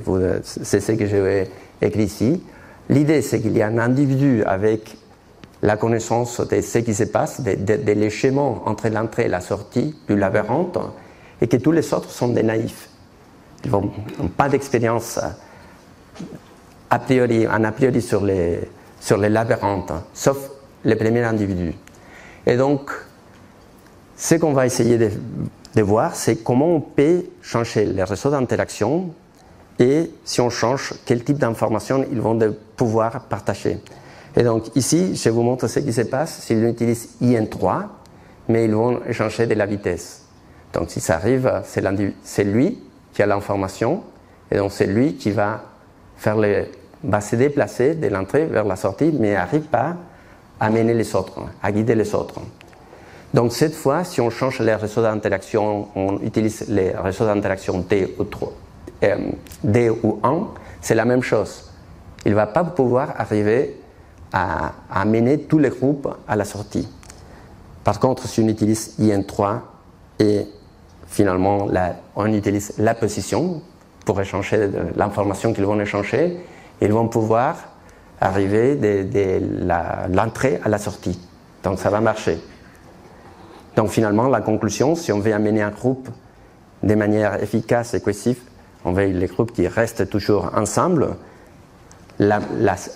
[0.44, 1.48] c'est ce que j'ai
[1.82, 2.44] écrit ici.
[2.90, 4.98] L'idée c'est qu'il y a un individu avec
[5.62, 10.16] la connaissance de ce qui se passe, de, de, entre l'entrée et la sortie du
[10.16, 10.78] labyrinthe,
[11.42, 12.90] et que tous les autres sont des naïfs.
[13.64, 13.92] Ils n'ont
[14.38, 15.20] pas d'expérience
[16.90, 18.60] a priori, en a priori sur les,
[19.00, 20.38] sur les labyrinthes, sauf
[20.84, 21.74] les premiers individus.
[22.46, 22.92] Et donc,
[24.16, 29.10] ce qu'on va essayer de, voir, c'est comment on peut changer les réseaux d'interaction
[29.80, 32.40] et si on change, quel type d'informations ils vont
[32.76, 33.80] pouvoir partager.
[34.38, 37.84] Et donc ici, je vous montre ce qui se passe s'ils utilisent IN3,
[38.50, 40.24] mais ils vont échanger de la vitesse.
[40.74, 42.80] Donc si ça arrive, c'est lui
[43.14, 44.04] qui a l'information,
[44.52, 45.64] et donc c'est lui qui va,
[46.18, 46.70] faire les,
[47.04, 49.96] va se déplacer de l'entrée vers la sortie, mais n'arrive pas
[50.60, 52.42] à mener les autres, à guider les autres.
[53.34, 58.16] Donc cette fois, si on change les réseaux d'interaction, on utilise les réseaux d'interaction D
[58.18, 58.54] ou, 3,
[59.06, 59.18] euh,
[59.64, 60.48] D ou 1,
[60.82, 61.72] c'est la même chose.
[62.26, 63.80] il ne va pas pouvoir arriver
[64.34, 66.88] à, à mener tous les groupes à la sortie.
[67.84, 69.60] Par contre, si on utilise IN3
[70.20, 70.48] et
[71.08, 71.68] finalement
[72.16, 73.62] on utilise la position
[74.06, 76.38] pour échanger l'information qu'ils vont échanger,
[76.82, 77.56] ils vont pouvoir
[78.20, 81.20] arriver de, l'entrée à la sortie.
[81.64, 82.40] Donc ça va marcher.
[83.76, 86.10] Donc finalement, la conclusion, si on veut amener un groupe
[86.84, 88.40] de manière efficace et cohesive,
[88.86, 91.16] on veut les groupes qui restent toujours ensemble.
[92.18, 92.40] La,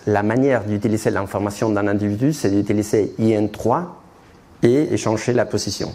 [0.07, 3.83] la manière d'utiliser l'information d'un individu, c'est d'utiliser IN3
[4.63, 5.91] et échanger la position.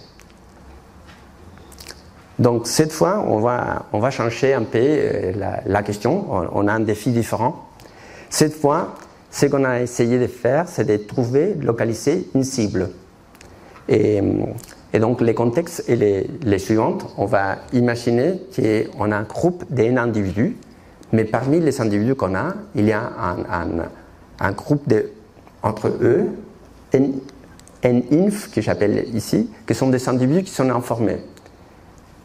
[2.39, 5.33] Donc cette fois, on va, on va changer un peu euh,
[5.67, 6.27] la, question.
[6.53, 7.65] On, a un défi différent.
[8.29, 8.97] Cette fois,
[9.31, 12.91] ce qu'on a essayé de faire, c'est de trouver, localiser une cible.
[13.89, 14.21] Et,
[14.95, 17.05] et donc les contextes et les, les suivantes.
[17.19, 20.57] On va imaginer qu'on a un groupe d'un individu,
[21.13, 23.69] mais parmi les individus qu'on a, il y a un, un,
[24.39, 25.11] un groupe de,
[25.63, 26.27] entre eux,
[27.83, 31.19] N-inf, que j'appelle ici, qui sont des individus qui sont informés.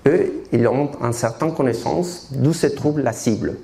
[0.08, 3.58] Eux, ils ont une certaine connaissance d'où se trouve la cible.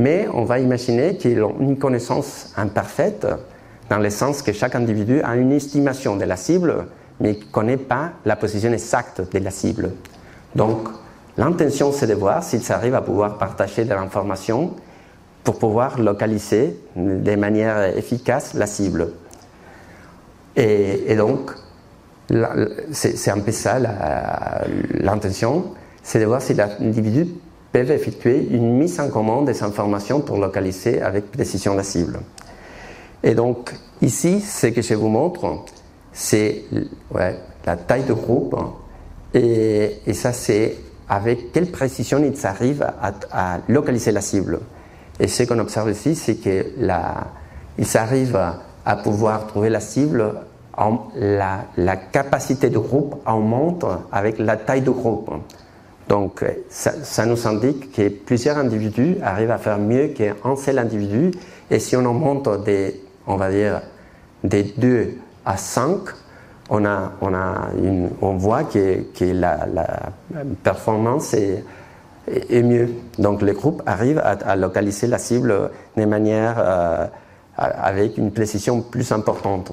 [0.00, 3.26] Mais on va imaginer qu'ils ont une connaissance imparfaite,
[3.88, 6.86] dans le sens que chaque individu a une estimation de la cible,
[7.20, 9.92] mais ne connaît pas la position exacte de la cible.
[10.54, 10.88] Donc,
[11.36, 14.74] l'intention, c'est de voir s'ils arrivent à pouvoir partager de l'information
[15.44, 19.12] pour pouvoir localiser de manière efficace la cible.
[20.56, 21.52] Et, donc,
[22.90, 23.78] c'est un peu ça
[24.94, 27.28] l'intention, c'est de voir si l'individu
[27.72, 32.20] peut effectuer une mise en commande des informations pour localiser avec précision la cible.
[33.22, 35.64] Et donc, ici, ce que je vous montre,
[36.16, 36.64] c'est
[37.14, 38.56] ouais, la taille de groupe.
[39.34, 40.76] Et, et ça, c'est
[41.08, 42.86] avec quelle précision ils arrivent
[43.30, 44.60] à, localiser la cible.
[45.20, 48.40] Et ce qu'on observe ici, c'est qu'ils arrivent
[48.84, 50.34] à pouvoir trouver la cible,
[51.16, 55.30] la, la, capacité de groupe augmente avec la taille de groupe.
[56.08, 61.32] Donc ça, ça, nous indique que plusieurs individus arrivent à faire mieux qu'un seul individu.
[61.70, 63.82] Et si on augmente des, on va dire,
[64.44, 65.14] des 2
[65.46, 66.00] à 5,
[66.68, 69.66] on, a, on, a une, on voit que, la,
[70.62, 71.64] performance est,
[72.28, 72.90] est, mieux.
[73.18, 76.56] Donc les groupes arrivent à, localiser la cible de manière...
[76.58, 77.06] Euh,
[77.58, 79.72] avec une précision plus importante.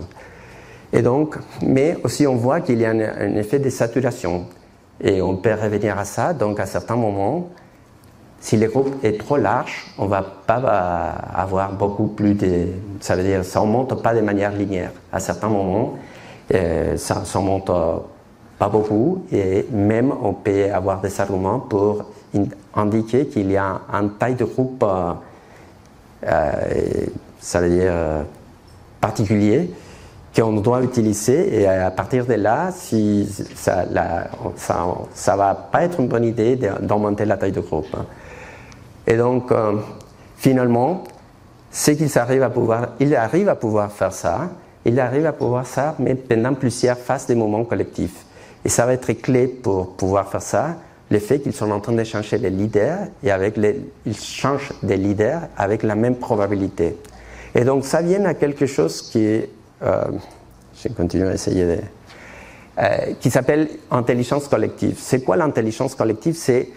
[0.91, 4.45] Et donc, mais aussi on voit qu'il y a un, effet de saturation.
[5.01, 6.33] Et on peut revenir à ça.
[6.33, 7.49] Donc, à certains moments,
[8.43, 10.57] si le groupe est trop large, on va pas
[11.33, 12.67] avoir beaucoup plus de.
[12.99, 14.91] Ça veut dire, ça ne monte pas de manière linéaire.
[15.13, 15.93] À certains moments,
[16.53, 17.71] euh, ça ne monte
[18.59, 19.23] pas beaucoup.
[19.31, 22.03] Et même, on peut avoir des arguments pour
[22.75, 24.83] indiquer qu'il y a un taille de groupe.
[24.83, 25.13] Euh,
[26.27, 27.05] euh
[27.39, 28.23] ça veut dire euh,
[29.01, 29.69] particulier,
[30.35, 35.99] qu'on doit utiliser et à partir de là, si ça, la, ça, va pas être
[35.99, 37.95] une bonne idée d'augmenter la taille de groupe.
[39.13, 39.73] Et donc, euh,
[40.37, 41.03] finalement,
[41.69, 44.49] c'est qu'il arrive à pouvoir, à pouvoir faire ça,
[44.85, 48.25] il arrive à pouvoir ça, mais pendant plusieurs phases des moments collectifs.
[48.65, 50.77] Et ça va être clé pour pouvoir faire ça,
[51.11, 53.55] le fait qu'ils sont en train de changer les leaders et avec
[54.03, 56.97] ils changent des leaders avec la même probabilité.
[57.53, 59.49] Et donc ça vient à quelque chose qui est,
[59.83, 60.05] euh,
[60.75, 61.77] je à essayer de,
[62.79, 64.95] euh, qui s'appelle intelligence collective.
[64.97, 66.35] C'est quoi l'intelligence collective?
[66.35, 66.69] C'est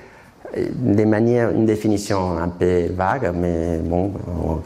[0.56, 4.12] de manière, une définition un peu vague, mais bon,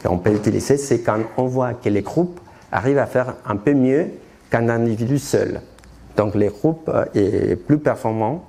[0.05, 2.39] on peut l'utiliser, c'est quand on voit que les groupes
[2.71, 4.07] arrivent à faire un peu mieux
[4.49, 5.61] qu'un individu seul.
[6.17, 8.45] Donc les groupes est plus performant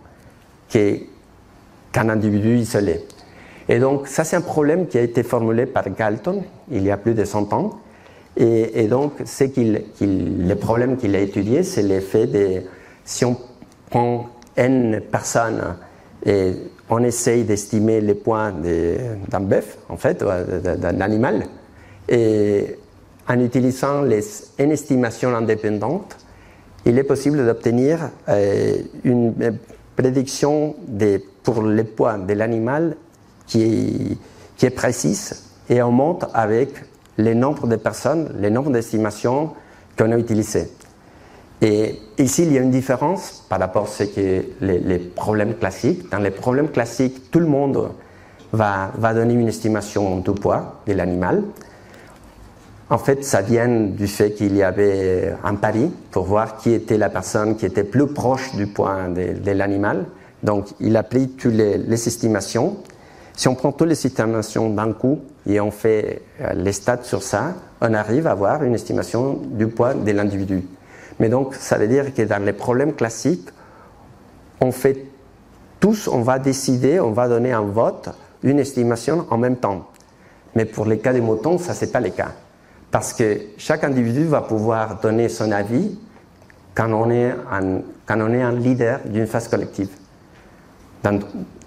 [0.69, 3.05] qu'un individu isolé.
[3.69, 6.97] Et donc, ça, c'est un problème qui a été formulé par Galton il y a
[6.97, 7.79] plus de 100 ans.
[8.37, 12.63] Et, donc, c'est qu'il, le problème qu'il a étudié, c'est l'effet de
[13.05, 13.37] si on
[13.91, 15.77] prend n personnes
[16.25, 16.55] et
[16.95, 21.47] on essaye d'estimer les points d'un bœuf, en fait, d'un animal,
[22.07, 22.77] et
[23.27, 24.21] en utilisant les
[24.59, 26.19] n estimations indépendantes,
[26.85, 29.33] il est possible d'obtenir euh, une
[29.97, 32.97] prédiction des, pour les poids de l'animal
[33.47, 34.19] qui
[34.63, 36.71] est, précise et on monte avec
[37.17, 39.53] les nombres de personnes, les nombres d'estimations
[39.99, 40.69] qu'on a utilisés.
[41.65, 46.11] Et ici, il y a une différence par rapport à ce que les, problèmes classiques.
[46.11, 47.91] Dans les problèmes classiques, tout le monde
[48.53, 51.45] va, donner une estimation du poids de l'animal.
[52.91, 56.99] En fait, ça vient du fait qu'il y avait un pari pour voir qui était
[56.99, 60.07] la personne qui était plus proche du poids de, l'animal.
[60.43, 62.79] Donc, il a pris toutes les, les estimations
[63.35, 67.23] Si on prend toutes les estimations d'un coup et on fait euh, les stats sur
[67.23, 70.65] ça, on arrive à avoir une estimation du poids de l'individu.
[71.23, 73.49] Mais donc, ça veut dire que dans les problèmes classiques,
[74.61, 75.07] on fait
[75.79, 78.09] tous, on va décider, on va donner un vote,
[78.43, 79.87] une estimation en même temps.
[80.57, 82.33] Mais pour les cas des moutons, ça c'est pas le cas.
[82.91, 85.97] Parce que chaque individu va pouvoir donner son avis
[86.75, 89.91] quand on est un, quand on est un leader d'une phase collective.
[91.05, 91.21] Dans,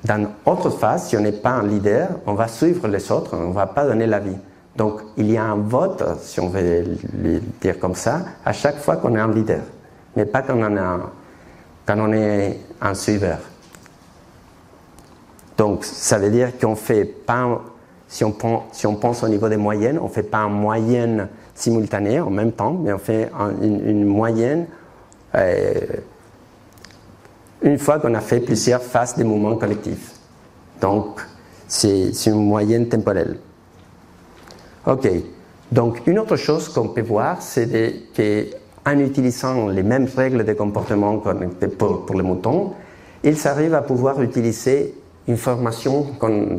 [0.03, 0.27] dans
[0.71, 3.67] phase, si on n'est pas un leader, on va suivre les autres, on ne va
[3.67, 4.35] pas donner l'avis.
[4.75, 8.77] Donc il y a un vote, si on veut le dire comme ça, à chaque
[8.77, 9.61] fois qu'on est un leader,
[10.15, 13.39] mais pas quand on est un, suiveur.
[15.57, 17.61] Donc ça veut dire qu'on fait pas,
[18.09, 18.35] si on,
[18.73, 22.29] si on pense au niveau des moyennes, on ne fait pas une moyenne simultanée en
[22.29, 24.67] même temps, mais on fait une, moyenne
[25.35, 25.73] euh,
[27.61, 30.15] une fois qu'on a fait plusieurs phases des mouvements collectifs.
[30.81, 31.21] Donc
[31.65, 33.39] c'est une moyenne temporelle.
[34.87, 35.09] Ok.
[35.71, 41.17] Donc, une autre chose qu'on peut voir, c'est qu'en utilisant les mêmes règles de comportement
[41.17, 42.73] pour, les moutons,
[43.23, 44.93] ils arrivent à pouvoir utiliser
[45.27, 46.05] une formation,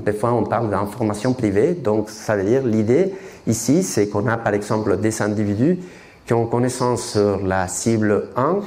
[0.04, 3.12] des fois on parle d'information privée, donc ça veut dire l'idée
[3.46, 5.78] ici, c'est qu'on a par exemple des individus
[6.26, 8.58] qui ont connaissance sur la cible 1,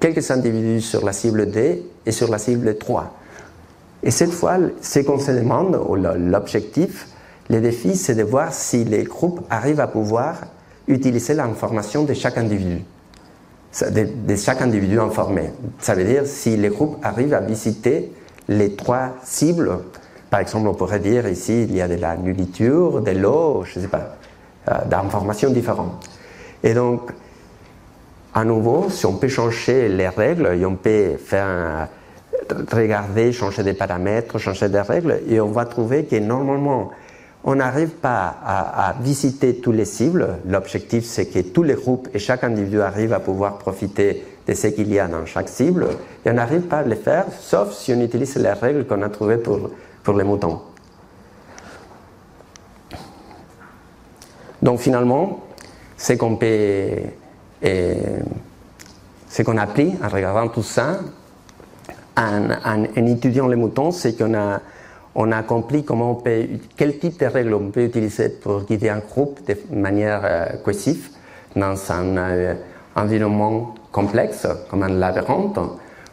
[0.00, 1.60] quelques individus sur la cible 2
[2.06, 3.14] et sur la cible 3.
[4.02, 5.78] Et cette fois, ce qu'on se demande,
[6.18, 7.06] l'objectif,
[7.50, 10.36] le défi, c'est de voir si les groupes arrivent à pouvoir
[10.86, 12.84] utiliser l'information de chaque individu,
[13.90, 15.50] de, chaque individu informé.
[15.80, 18.12] Ça veut dire si les groupes arrivent à visiter
[18.48, 19.78] les trois cibles.
[20.30, 23.80] Par exemple, on pourrait dire ici, il y a de la nullité, de l'eau, je
[23.80, 24.16] ne sais pas,
[24.68, 26.08] euh, d'informations différentes.
[26.62, 27.10] Et donc,
[28.32, 31.88] à nouveau, si on peut changer les règles et on peut faire
[32.72, 36.92] regarder, changer des paramètres, changer des règles, et on va trouver que normalement,
[37.44, 40.38] on n'arrive pas à, visiter tous les cibles.
[40.46, 44.66] L'objectif, c'est que tous les groupes et chaque individu arrive à pouvoir profiter de ce
[44.68, 45.86] qu'il y a dans chaque cible.
[46.24, 49.08] Et on n'arrive pas à le faire, sauf si on utilise les règles qu'on a
[49.08, 49.70] trouvées pour,
[50.02, 50.60] pour les moutons.
[54.60, 55.40] Donc finalement,
[55.96, 56.88] ce qu'on peut,
[59.56, 61.00] appris en regardant tout ça,
[62.16, 64.60] en étudiant les moutons, c'est qu'on a
[65.14, 66.46] on a compris comment on peut,
[66.76, 70.46] quel type de règles on peut utiliser pour guider un groupe de manière euh,
[71.56, 72.54] dans un euh,
[72.94, 75.58] environnement complexe comme un labyrinthe.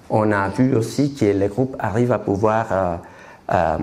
[0.09, 3.01] On a vu aussi que les groupes arrivent à pouvoir
[3.51, 3.77] euh,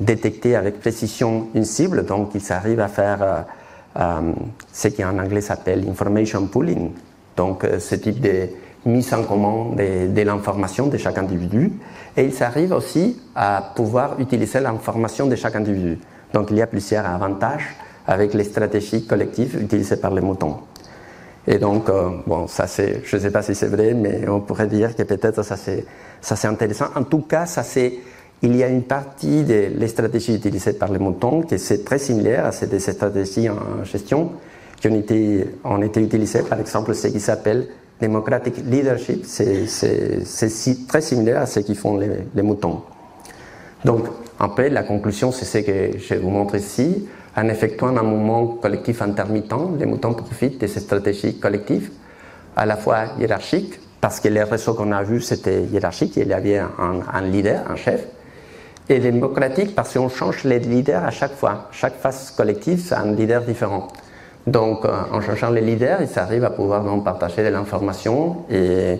[0.00, 3.44] détecter avec précision une cible, donc ils arrivent à faire
[4.72, 6.90] ce qui en anglais s'appelle information pooling,
[7.36, 8.48] donc ce type de
[8.86, 11.72] mise en commun de, l'information de chaque individu.
[12.16, 15.98] Et il s'arrive aussi à pouvoir utiliser l'information de chaque individu.
[16.32, 20.58] Donc il y a plusieurs avantages avec les stratégies collectives utilisées par les moutons.
[21.46, 24.40] Et donc, euh, bon, ça c'est, je ne sais pas si c'est vrai, mais on
[24.40, 25.84] pourrait dire que peut-être ça c'est,
[26.20, 26.86] ça c'est intéressant.
[26.94, 27.98] En tout cas, ça c'est,
[28.42, 32.46] il y a une partie des stratégies utilisées par les moutons qui c'est très similaire
[32.46, 34.32] à ces stratégies en gestion
[34.80, 37.68] qui ont été, ont été utilisées, par exemple, ce qui s'appelle
[38.00, 42.82] Democratic Leadership, c'est très similaire à ce qu'ils font les, moutons.
[43.84, 44.06] Donc,
[44.38, 47.06] après, la conclusion, c'est ce que je vous montre ici.
[47.36, 51.90] En effectuant un mouvement collectif intermittent, les moutons profitent de ces stratégies collectives,
[52.56, 56.32] à la fois hiérarchiques, parce que les réseaux qu'on a vus, c'était hiérarchique, il y
[56.32, 56.70] avait un,
[57.12, 58.06] un, leader, un chef,
[58.88, 61.68] et démocratique, parce qu'on change les leaders à chaque fois.
[61.70, 63.88] Chaque phase collective, c'est un leader différent.
[64.46, 68.98] Donc, euh, en changeant les leaders, ils arrivent à pouvoir partager de l'information et,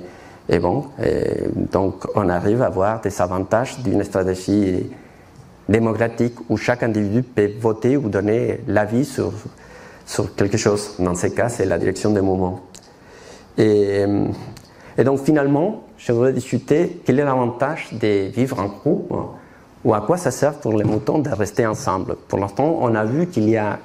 [0.59, 0.84] bon,
[1.72, 4.90] donc on arrive à avoir des avantages d'une stratégie
[5.68, 9.32] démocratique où chaque individu peut voter ou donner l'avis sur,
[10.07, 10.97] sur quelque chose.
[10.99, 12.61] Dans ce cas, c'est la direction des mouvements.
[13.57, 14.05] Et,
[14.99, 19.12] et, donc finalement, je voudrais discuter quel est l'avantage de vivre en groupe
[19.84, 22.16] ou à quoi ça sert pour les moutons de rester ensemble.
[22.28, 23.78] Pour l'instant, on a vu qu'il y a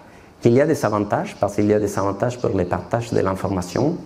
[0.44, 3.20] il y a des avantages, parce qu'il y a des avantages pour le partage de
[3.20, 3.98] l'information.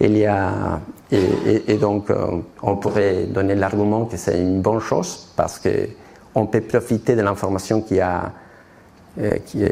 [0.00, 5.28] Il y a, et, donc, euh, on pourrait donner l'argument que c'est une bonne chose,
[5.36, 8.32] parce qu'on peut profiter de l'information qui a,
[9.20, 9.64] euh, qui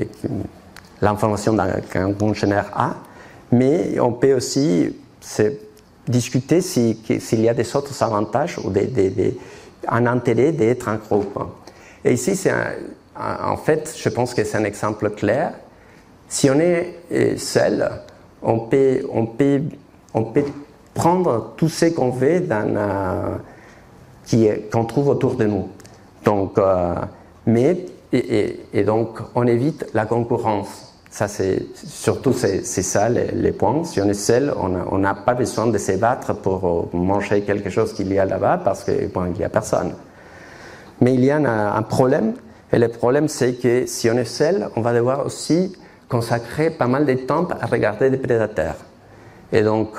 [1.01, 1.57] l'information
[1.91, 2.95] qu'un fonctionnaire a,
[3.53, 4.97] mais on peut aussi
[6.09, 9.39] discuter s'il y a des autres avantages ou des,
[9.89, 11.39] un intérêt d'être en groupe.
[12.05, 12.53] Et ici, c'est
[13.19, 15.55] en fait, je pense que c'est un exemple clair
[16.29, 17.89] si on est euh, seul,
[18.43, 19.63] on peut, on peut,
[20.15, 20.45] on peut
[20.95, 23.39] prendre tout ce qu'on veut dans,
[24.73, 25.69] qu'on trouve autour de nous.
[26.25, 26.95] Donc, euh,
[27.47, 30.95] Mais, et, donc, on évite la concurrence.
[31.11, 33.85] Ça, c'est, surtout, c'est, ça les, points.
[33.85, 37.95] Si on est seul, on n'a pas besoin de se battre pour manger quelque chose
[37.95, 39.95] qu'il y a là-bas parce qu'il bon, n'y a personne.
[41.01, 42.35] Mais il y a un, problème,
[42.73, 45.77] et le problème, c'est que si on est seul, on va devoir aussi
[46.09, 48.77] consacrer pas mal de temps à regarder des prédateurs.
[49.53, 49.91] Et donc,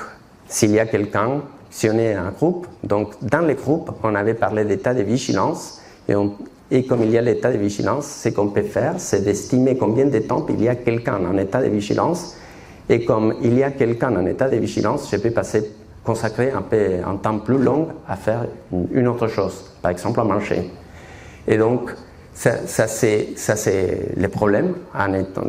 [0.46, 4.34] s'il y a quelqu'un, si on est un groupe, donc dans les groupes, on avait
[4.34, 5.82] parlé d'état de vigilance,
[6.70, 10.06] et, comme il y a l'état de vigilance, ce qu'on peut faire, c'est d'estimer combien
[10.06, 12.36] de temps il y a quelqu'un en état de vigilance,
[12.88, 15.70] et comme il y a quelqu'un en état de vigilance, je peux passer,
[16.04, 18.46] consacrer un, peu, un temps plus long à faire
[18.92, 20.70] une autre chose, par exemple à manger.
[21.46, 21.94] Et donc,
[22.38, 24.74] ça, c'est le problème.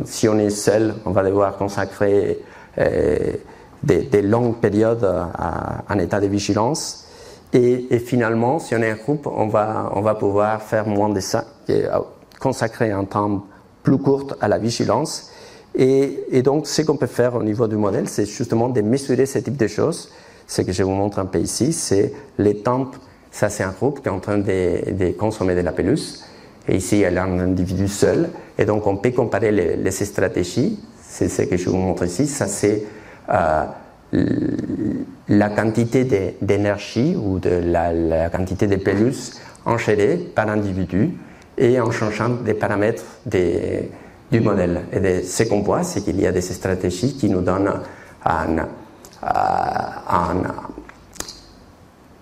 [0.04, 2.40] Si on est seul, on va devoir consacrer
[2.78, 3.32] euh,
[3.82, 7.06] des, longues périodes à, un état de vigilance.
[7.52, 11.88] Et, finalement, si on est un groupe, on va, pouvoir faire moins de ça, euh,
[12.40, 13.46] consacrer un temps
[13.82, 15.30] plus court à la vigilance.
[15.76, 19.26] Et, et donc, ce qu'on peut faire au niveau du modèle, c'est justement de mesurer
[19.26, 20.10] ce type de choses.
[20.46, 22.90] Ce que je vous montre un peu ici, c'est les temps
[23.30, 26.24] ça, c'est un groupe qui est en train de, consommer de la pelouse.
[26.70, 28.28] Et ici, y a un individu seul.
[28.56, 30.78] Et donc, on peut comparer les, stratégies.
[31.02, 32.28] C'est ce que je vous montre ici.
[32.28, 32.84] Ça, c'est
[33.28, 33.64] euh,
[35.28, 41.10] la quantité d'énergie ou de la, quantité de pelouse enchaînée par individu
[41.58, 44.82] et en changeant des paramètres du modèle.
[44.92, 47.80] Et ce qu'on voit, c'est qu'il y a des stratégies qui nous donnent
[48.24, 48.66] un,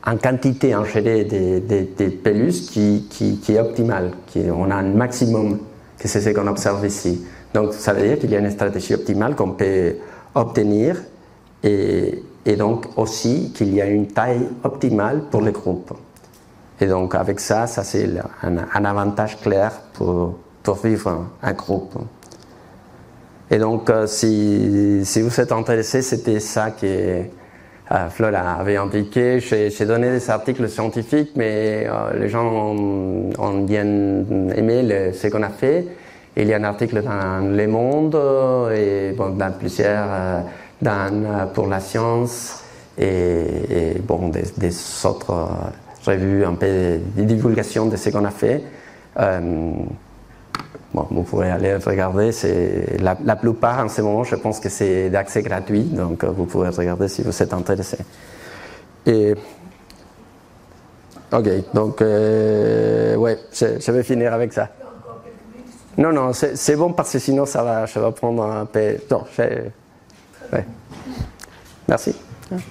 [0.09, 4.12] en quantité enchaînée des, des, peluses qui, qui, est optimale.
[4.26, 5.59] Qui, on a un maximum,
[5.98, 7.26] que c'est ce qu'on observe ici.
[7.52, 9.96] Donc ça veut dire qu'il y a une stratégie optimale qu'on peut
[10.34, 10.96] obtenir
[11.62, 15.92] et, et donc aussi qu'il y a une taille optimale pour les groupes.
[16.80, 18.09] Et donc avec ça, ça c'est
[18.42, 21.94] un, avantage clair pour, pour vivre un, groupe.
[23.50, 26.86] Et donc euh, si, si vous êtes intéressé, c'était ça qui
[27.91, 33.84] euh, Flo avait indiqué, j'ai donné des articles scientifiques, mais euh, les gens ont, bien
[34.55, 35.86] aimé ce qu'on a fait.
[36.36, 38.18] Il y a un article dans Le Monde
[38.74, 40.41] et bon, dans plusieurs, euh,
[40.82, 42.62] dans Pour la science
[42.99, 44.74] et, bon, des,
[45.05, 45.49] autres
[46.07, 48.62] revues, un peu de divulgation de ce qu'on a fait.
[50.95, 52.32] Bon, vous pourrez aller regarder.
[52.32, 56.47] C'est la, plupart en ce moment, je pense que c'est d'accès gratuit, donc euh, vous
[56.47, 57.99] pouvez regarder si vous êtes intéressé.
[59.07, 59.34] Et
[61.32, 64.68] ok, donc euh, ouais, je, vais finir avec ça.
[65.99, 68.97] Non, non, c'est bon parce que sinon ça va, je vais prendre un peu.
[69.11, 70.64] Non, ouais.
[71.89, 72.14] Merci.
[72.51, 72.64] Merci.